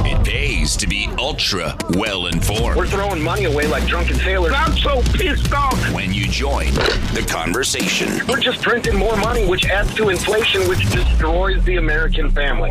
it 0.06 0.22
pays 0.24 0.76
to 0.76 0.86
be 0.86 1.08
ultra 1.18 1.74
well 1.90 2.26
informed. 2.26 2.76
We're 2.76 2.86
throwing 2.86 3.22
money 3.22 3.44
away 3.44 3.66
like 3.66 3.86
drunken 3.86 4.16
sailors. 4.16 4.52
I'm 4.54 4.76
so 4.76 5.00
pissed 5.14 5.52
off. 5.54 5.92
When 5.92 6.12
you 6.12 6.26
join 6.28 6.72
the 7.14 7.24
conversation, 7.26 8.20
We're 8.28 8.40
just 8.40 8.60
printing 8.62 8.96
more 8.96 9.16
money, 9.16 9.46
which 9.46 9.66
adds 9.66 9.94
to 9.94 10.10
inflation, 10.10 10.68
which 10.68 10.88
destroys 10.90 11.64
the 11.64 11.76
American 11.76 12.30
family. 12.30 12.70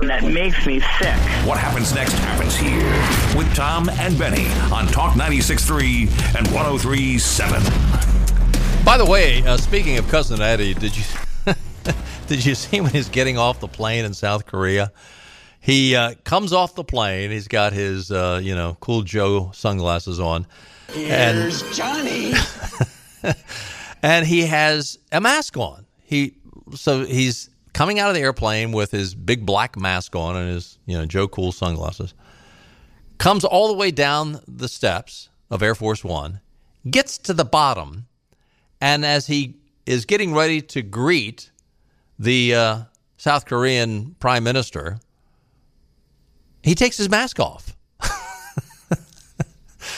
That 0.00 0.24
makes 0.24 0.66
me 0.66 0.80
sick. 0.98 1.14
what 1.46 1.58
happens 1.58 1.94
next 1.94 2.12
happens 2.14 2.56
here 2.56 2.86
with 3.36 3.52
Tom 3.54 3.88
and 3.90 4.18
Benny 4.18 4.46
on 4.72 4.86
Talk 4.86 5.14
96.3 5.14 6.36
and 6.38 6.45
103.7. 6.48 8.84
By 8.84 8.98
the 8.98 9.04
way, 9.04 9.46
uh, 9.46 9.56
speaking 9.56 9.98
of 9.98 10.08
cousin 10.08 10.40
Eddie, 10.40 10.74
did 10.74 10.96
you 10.96 11.04
did 12.26 12.44
you 12.44 12.54
see 12.54 12.80
when 12.80 12.92
he's 12.92 13.08
getting 13.08 13.38
off 13.38 13.60
the 13.60 13.68
plane 13.68 14.04
in 14.04 14.14
South 14.14 14.46
Korea? 14.46 14.92
He 15.60 15.96
uh, 15.96 16.14
comes 16.24 16.52
off 16.52 16.74
the 16.74 16.84
plane. 16.84 17.30
He's 17.30 17.48
got 17.48 17.72
his 17.72 18.12
uh, 18.12 18.40
you 18.42 18.54
know 18.54 18.76
cool 18.80 19.02
Joe 19.02 19.50
sunglasses 19.52 20.20
on, 20.20 20.46
Here's 20.92 21.76
Johnny. 21.76 22.34
and 24.02 24.26
he 24.26 24.42
has 24.42 24.98
a 25.12 25.20
mask 25.20 25.56
on. 25.56 25.86
He 26.04 26.34
so 26.74 27.04
he's 27.04 27.50
coming 27.72 27.98
out 27.98 28.08
of 28.08 28.14
the 28.14 28.20
airplane 28.20 28.72
with 28.72 28.90
his 28.90 29.14
big 29.14 29.44
black 29.44 29.76
mask 29.76 30.14
on 30.14 30.36
and 30.36 30.54
his 30.54 30.78
you 30.86 30.96
know 30.96 31.06
Joe 31.06 31.28
Cool 31.28 31.52
sunglasses. 31.52 32.14
Comes 33.18 33.44
all 33.44 33.68
the 33.68 33.74
way 33.74 33.90
down 33.90 34.40
the 34.46 34.68
steps 34.68 35.30
of 35.50 35.62
Air 35.62 35.74
Force 35.74 36.04
One, 36.04 36.40
gets 36.90 37.18
to 37.18 37.32
the 37.32 37.44
bottom, 37.44 38.06
and 38.80 39.04
as 39.04 39.26
he 39.26 39.56
is 39.84 40.04
getting 40.04 40.34
ready 40.34 40.60
to 40.60 40.82
greet 40.82 41.50
the 42.18 42.54
uh, 42.54 42.78
South 43.16 43.46
Korean 43.46 44.16
Prime 44.18 44.44
Minister, 44.44 44.98
he 46.62 46.74
takes 46.74 46.96
his 46.96 47.08
mask 47.08 47.38
off. 47.38 47.76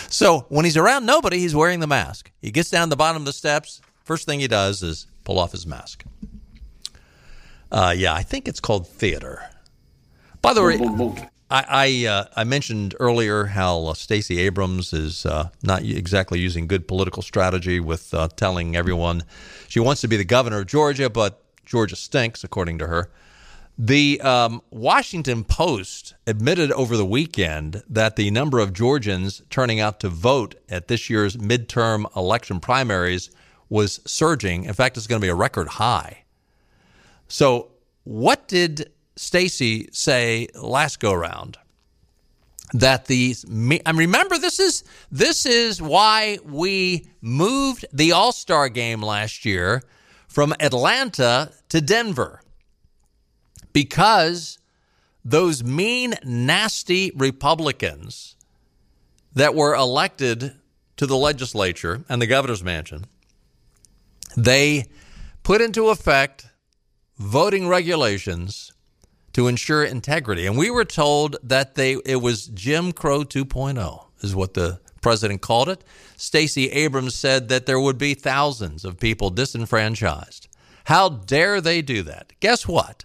so 0.08 0.40
when 0.48 0.64
he's 0.64 0.76
around 0.76 1.06
nobody, 1.06 1.38
he's 1.38 1.54
wearing 1.54 1.80
the 1.80 1.86
mask. 1.86 2.30
He 2.40 2.50
gets 2.50 2.70
down 2.70 2.90
the 2.90 2.96
bottom 2.96 3.22
of 3.22 3.26
the 3.26 3.32
steps. 3.32 3.80
First 4.04 4.26
thing 4.26 4.40
he 4.40 4.48
does 4.48 4.82
is 4.82 5.06
pull 5.24 5.38
off 5.38 5.52
his 5.52 5.66
mask. 5.66 6.04
Uh, 7.70 7.94
yeah, 7.96 8.14
I 8.14 8.22
think 8.22 8.48
it's 8.48 8.60
called 8.60 8.88
theater. 8.88 9.42
By 10.40 10.54
the 10.54 10.62
way, 10.62 10.78
I 11.50 11.64
I, 11.68 12.06
uh, 12.06 12.24
I 12.36 12.44
mentioned 12.44 12.94
earlier 13.00 13.46
how 13.46 13.86
uh, 13.86 13.94
Stacey 13.94 14.38
Abrams 14.40 14.92
is 14.92 15.24
uh, 15.26 15.50
not 15.62 15.82
exactly 15.82 16.38
using 16.38 16.66
good 16.66 16.86
political 16.86 17.22
strategy 17.22 17.80
with 17.80 18.12
uh, 18.14 18.28
telling 18.36 18.76
everyone 18.76 19.24
she 19.68 19.80
wants 19.80 20.00
to 20.02 20.08
be 20.08 20.16
the 20.16 20.24
governor 20.24 20.60
of 20.60 20.66
Georgia, 20.66 21.08
but 21.10 21.42
Georgia 21.64 21.96
stinks, 21.96 22.44
according 22.44 22.78
to 22.78 22.86
her. 22.86 23.10
The 23.80 24.20
um, 24.22 24.60
Washington 24.70 25.44
Post 25.44 26.14
admitted 26.26 26.72
over 26.72 26.96
the 26.96 27.06
weekend 27.06 27.84
that 27.88 28.16
the 28.16 28.28
number 28.32 28.58
of 28.58 28.72
Georgians 28.72 29.42
turning 29.50 29.78
out 29.78 30.00
to 30.00 30.08
vote 30.08 30.56
at 30.68 30.88
this 30.88 31.08
year's 31.08 31.36
midterm 31.36 32.04
election 32.16 32.58
primaries 32.58 33.30
was 33.68 34.00
surging. 34.04 34.64
In 34.64 34.74
fact, 34.74 34.96
it's 34.96 35.06
going 35.06 35.20
to 35.20 35.24
be 35.24 35.30
a 35.30 35.34
record 35.34 35.68
high. 35.68 36.24
So, 37.28 37.68
what 38.02 38.48
did 38.48 38.90
Stacey 39.18 39.88
say 39.92 40.48
last 40.54 41.00
go 41.00 41.12
round? 41.12 41.58
That 42.72 43.06
the 43.06 43.34
and 43.86 43.98
remember 43.98 44.38
this 44.38 44.60
is 44.60 44.84
this 45.10 45.46
is 45.46 45.80
why 45.80 46.38
we 46.44 47.08
moved 47.22 47.86
the 47.92 48.12
All 48.12 48.32
Star 48.32 48.68
game 48.68 49.02
last 49.02 49.44
year 49.44 49.82
from 50.26 50.54
Atlanta 50.60 51.52
to 51.70 51.80
Denver 51.80 52.42
because 53.72 54.58
those 55.24 55.62
mean, 55.62 56.14
nasty 56.24 57.12
Republicans 57.14 58.36
that 59.34 59.54
were 59.54 59.74
elected 59.74 60.54
to 60.96 61.06
the 61.06 61.16
legislature 61.16 62.04
and 62.08 62.20
the 62.20 62.26
governor's 62.26 62.64
mansion, 62.64 63.04
they 64.36 64.86
put 65.42 65.60
into 65.60 65.88
effect 65.88 66.46
voting 67.18 67.68
regulations 67.68 68.72
to 69.38 69.46
ensure 69.46 69.84
integrity. 69.84 70.46
And 70.46 70.58
we 70.58 70.68
were 70.68 70.84
told 70.84 71.36
that 71.44 71.76
they 71.76 71.92
it 72.04 72.20
was 72.20 72.48
Jim 72.48 72.90
Crow 72.90 73.22
2.0 73.22 74.06
is 74.20 74.34
what 74.34 74.54
the 74.54 74.80
president 75.00 75.42
called 75.42 75.68
it. 75.68 75.84
Stacey 76.16 76.72
Abrams 76.72 77.14
said 77.14 77.48
that 77.48 77.64
there 77.64 77.78
would 77.78 77.98
be 77.98 78.14
thousands 78.14 78.84
of 78.84 78.98
people 78.98 79.30
disenfranchised. 79.30 80.48
How 80.86 81.08
dare 81.08 81.60
they 81.60 81.82
do 81.82 82.02
that? 82.02 82.32
Guess 82.40 82.66
what? 82.66 83.04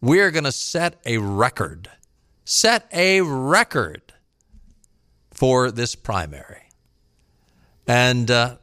We're 0.00 0.30
going 0.30 0.44
to 0.44 0.52
set 0.52 1.00
a 1.04 1.18
record. 1.18 1.90
Set 2.44 2.86
a 2.92 3.22
record 3.22 4.12
for 5.32 5.72
this 5.72 5.96
primary. 5.96 6.68
And 7.84 8.30
uh, 8.30 8.58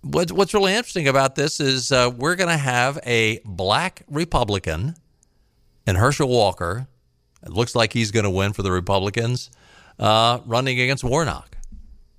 what, 0.00 0.32
what's 0.32 0.52
really 0.52 0.74
interesting 0.74 1.06
about 1.06 1.36
this 1.36 1.60
is 1.60 1.92
uh, 1.92 2.10
we're 2.12 2.34
going 2.34 2.50
to 2.50 2.56
have 2.56 2.98
a 3.06 3.38
black 3.44 4.02
Republican 4.10 4.96
and 5.86 5.96
Herschel 5.96 6.28
Walker. 6.28 6.86
It 7.42 7.52
looks 7.52 7.74
like 7.74 7.92
he's 7.92 8.10
going 8.10 8.24
to 8.24 8.30
win 8.30 8.52
for 8.52 8.62
the 8.62 8.72
Republicans, 8.72 9.50
uh, 9.98 10.40
running 10.46 10.80
against 10.80 11.04
Warnock 11.04 11.56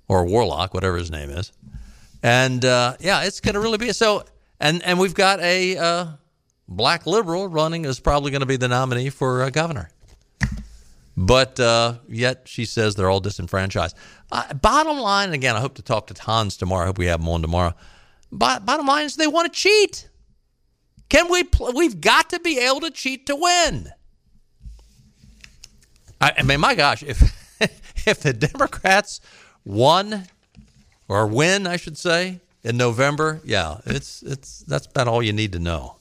or 0.08 0.24
Warlock, 0.24 0.72
whatever 0.72 0.96
his 0.96 1.10
name 1.10 1.30
is. 1.30 1.52
And 2.22 2.64
uh, 2.64 2.96
yeah, 3.00 3.24
it's 3.24 3.40
going 3.40 3.54
to 3.54 3.60
really 3.60 3.78
be 3.78 3.92
so. 3.92 4.24
And 4.60 4.82
and 4.84 4.98
we've 4.98 5.14
got 5.14 5.40
a 5.40 5.76
uh, 5.76 6.06
black 6.68 7.06
liberal 7.06 7.48
running 7.48 7.84
is 7.84 8.00
probably 8.00 8.30
going 8.30 8.40
to 8.40 8.46
be 8.46 8.56
the 8.56 8.68
nominee 8.68 9.10
for 9.10 9.42
uh, 9.42 9.50
governor. 9.50 9.90
But 11.16 11.58
uh, 11.58 11.94
yet 12.08 12.42
she 12.46 12.66
says 12.66 12.94
they're 12.94 13.08
all 13.08 13.20
disenfranchised. 13.20 13.96
Uh, 14.30 14.52
bottom 14.54 14.98
line, 14.98 15.32
again, 15.32 15.56
I 15.56 15.60
hope 15.60 15.76
to 15.76 15.82
talk 15.82 16.08
to 16.08 16.22
Hans 16.22 16.56
tomorrow. 16.58 16.82
I 16.82 16.86
hope 16.86 16.98
we 16.98 17.06
have 17.06 17.20
him 17.20 17.28
on 17.28 17.40
tomorrow. 17.40 17.74
Bo- 18.30 18.60
bottom 18.60 18.86
line 18.86 19.06
is 19.06 19.16
they 19.16 19.26
want 19.26 19.50
to 19.50 19.58
cheat. 19.58 20.10
Can 21.08 21.30
we? 21.30 21.44
Pl- 21.44 21.72
we've 21.74 22.00
got 22.00 22.30
to 22.30 22.40
be 22.40 22.58
able 22.58 22.80
to 22.80 22.90
cheat 22.90 23.26
to 23.26 23.36
win. 23.36 23.90
I, 26.20 26.32
I 26.38 26.42
mean, 26.42 26.60
my 26.60 26.74
gosh, 26.74 27.02
if 27.02 27.20
if 28.06 28.20
the 28.20 28.32
Democrats 28.32 29.20
won 29.64 30.26
or 31.08 31.26
win, 31.26 31.66
I 31.66 31.76
should 31.76 31.98
say, 31.98 32.40
in 32.64 32.76
November, 32.76 33.40
yeah, 33.44 33.78
it's 33.86 34.22
it's 34.22 34.60
that's 34.60 34.86
about 34.86 35.08
all 35.08 35.22
you 35.22 35.32
need 35.32 35.52
to 35.52 35.58
know. 35.58 35.96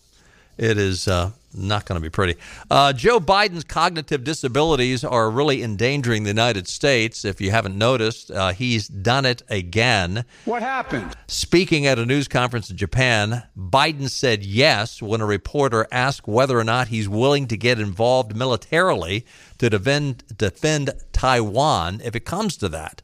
It 0.57 0.77
is 0.77 1.07
uh, 1.07 1.31
not 1.55 1.85
going 1.85 1.99
to 1.99 2.01
be 2.01 2.09
pretty. 2.09 2.35
Uh, 2.69 2.93
Joe 2.93 3.19
Biden's 3.19 3.63
cognitive 3.63 4.23
disabilities 4.23 5.03
are 5.03 5.29
really 5.29 5.63
endangering 5.63 6.23
the 6.23 6.29
United 6.29 6.67
States. 6.67 7.25
If 7.25 7.41
you 7.41 7.51
haven't 7.51 7.77
noticed, 7.77 8.31
uh, 8.31 8.53
he's 8.53 8.87
done 8.87 9.25
it 9.25 9.43
again. 9.49 10.25
What 10.45 10.61
happened? 10.61 11.15
Speaking 11.27 11.85
at 11.85 11.99
a 11.99 12.05
news 12.05 12.27
conference 12.27 12.69
in 12.69 12.77
Japan, 12.77 13.43
Biden 13.57 14.09
said 14.09 14.43
yes 14.43 15.01
when 15.01 15.21
a 15.21 15.25
reporter 15.25 15.87
asked 15.91 16.27
whether 16.27 16.57
or 16.57 16.63
not 16.63 16.89
he's 16.89 17.09
willing 17.09 17.47
to 17.47 17.57
get 17.57 17.79
involved 17.79 18.35
militarily 18.35 19.25
to 19.57 19.69
defend, 19.69 20.23
defend 20.37 20.91
Taiwan 21.13 22.01
if 22.03 22.15
it 22.15 22.25
comes 22.25 22.57
to 22.57 22.69
that. 22.69 23.01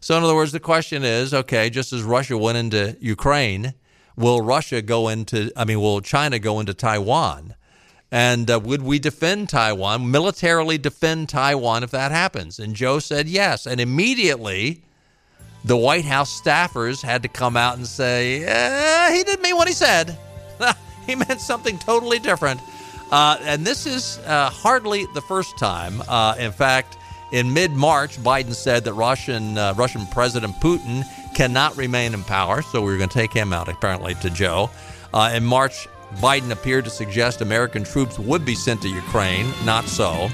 So, 0.00 0.16
in 0.16 0.22
other 0.22 0.34
words, 0.34 0.52
the 0.52 0.60
question 0.60 1.02
is 1.02 1.34
okay, 1.34 1.70
just 1.70 1.92
as 1.92 2.02
Russia 2.02 2.38
went 2.38 2.58
into 2.58 2.96
Ukraine, 3.00 3.74
will 4.16 4.40
Russia 4.40 4.82
go 4.82 5.08
into, 5.08 5.50
I 5.56 5.64
mean, 5.64 5.80
will 5.80 6.00
China 6.00 6.38
go 6.38 6.60
into 6.60 6.74
Taiwan? 6.74 7.54
And 8.10 8.50
uh, 8.50 8.58
would 8.60 8.82
we 8.82 8.98
defend 8.98 9.50
Taiwan, 9.50 10.10
militarily 10.10 10.78
defend 10.78 11.28
Taiwan 11.28 11.82
if 11.82 11.90
that 11.90 12.10
happens? 12.10 12.58
And 12.58 12.74
Joe 12.74 13.00
said 13.00 13.28
yes. 13.28 13.66
And 13.66 13.80
immediately, 13.80 14.82
the 15.64 15.76
White 15.76 16.06
House 16.06 16.40
staffers 16.40 17.02
had 17.02 17.22
to 17.24 17.28
come 17.28 17.56
out 17.56 17.76
and 17.76 17.86
say, 17.86 18.44
eh, 18.44 19.14
he 19.14 19.22
didn't 19.24 19.42
mean 19.42 19.56
what 19.56 19.68
he 19.68 19.74
said. 19.74 20.16
he 21.06 21.14
meant 21.14 21.40
something 21.40 21.78
totally 21.78 22.18
different. 22.18 22.60
Uh, 23.10 23.38
and 23.42 23.66
this 23.66 23.86
is 23.86 24.18
uh, 24.26 24.50
hardly 24.50 25.06
the 25.14 25.22
first 25.22 25.58
time. 25.58 26.02
Uh, 26.08 26.34
in 26.38 26.52
fact, 26.52 26.96
in 27.32 27.52
mid-March, 27.52 28.18
Biden 28.18 28.54
said 28.54 28.84
that 28.84 28.94
Russian 28.94 29.58
uh, 29.58 29.74
Russian 29.76 30.06
President 30.06 30.54
Putin 30.56 31.04
cannot 31.34 31.76
remain 31.76 32.14
in 32.14 32.24
power, 32.24 32.62
so 32.62 32.80
we 32.80 32.92
are 32.92 32.96
going 32.96 33.08
to 33.08 33.18
take 33.18 33.32
him 33.32 33.52
out. 33.52 33.68
Apparently, 33.68 34.14
to 34.16 34.30
Joe. 34.30 34.70
Uh, 35.12 35.32
in 35.34 35.44
March, 35.44 35.88
Biden 36.16 36.50
appeared 36.50 36.84
to 36.84 36.90
suggest 36.90 37.40
American 37.40 37.84
troops 37.84 38.18
would 38.18 38.44
be 38.44 38.54
sent 38.54 38.82
to 38.82 38.88
Ukraine. 38.88 39.52
Not 39.64 39.84
so. 39.84 40.28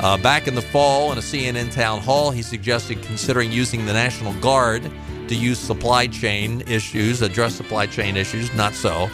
Uh, 0.00 0.16
back 0.18 0.48
in 0.48 0.54
the 0.54 0.62
fall, 0.62 1.12
in 1.12 1.18
a 1.18 1.22
CNN 1.22 1.72
town 1.72 2.00
hall, 2.00 2.30
he 2.30 2.42
suggested 2.42 3.00
considering 3.02 3.50
using 3.52 3.86
the 3.86 3.92
National 3.92 4.34
Guard 4.40 4.90
to 5.28 5.34
use 5.34 5.58
supply 5.58 6.06
chain 6.06 6.62
issues, 6.66 7.22
address 7.22 7.54
supply 7.54 7.86
chain 7.86 8.16
issues. 8.16 8.52
Not 8.54 8.74
so. 8.74 9.08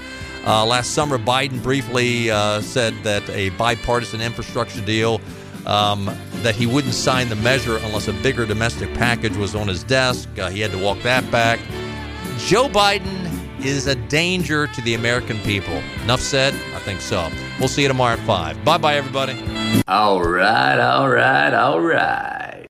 Uh, 0.46 0.64
last 0.64 0.92
summer, 0.92 1.18
Biden 1.18 1.62
briefly 1.62 2.30
uh, 2.30 2.60
said 2.62 2.94
that 3.04 3.28
a 3.30 3.50
bipartisan 3.50 4.20
infrastructure 4.22 4.80
deal 4.80 5.20
um, 5.66 6.06
that 6.42 6.54
he 6.54 6.66
wouldn't 6.66 6.94
sign 6.94 7.28
the 7.28 7.36
measure 7.36 7.76
unless 7.76 8.08
a 8.08 8.14
bigger 8.14 8.46
domestic 8.46 8.92
package 8.94 9.36
was 9.36 9.54
on 9.54 9.68
his 9.68 9.84
desk. 9.84 10.28
Uh, 10.38 10.48
he 10.48 10.60
had 10.60 10.70
to 10.70 10.78
walk 10.78 11.00
that 11.02 11.30
back. 11.30 11.60
Joe 12.38 12.68
Biden 12.68 13.39
is 13.64 13.86
a 13.86 13.94
danger 13.94 14.66
to 14.66 14.80
the 14.82 14.94
American 14.94 15.38
people. 15.40 15.82
Enough 16.02 16.20
said? 16.20 16.54
I 16.74 16.78
think 16.80 17.00
so. 17.00 17.30
We'll 17.58 17.68
see 17.68 17.82
you 17.82 17.88
tomorrow 17.88 18.14
at 18.14 18.26
5. 18.26 18.64
Bye 18.64 18.78
bye, 18.78 18.94
everybody. 18.96 19.42
All 19.88 20.22
right, 20.22 20.78
all 20.78 21.08
right, 21.08 21.54
all 21.54 21.80
right. 21.80 22.49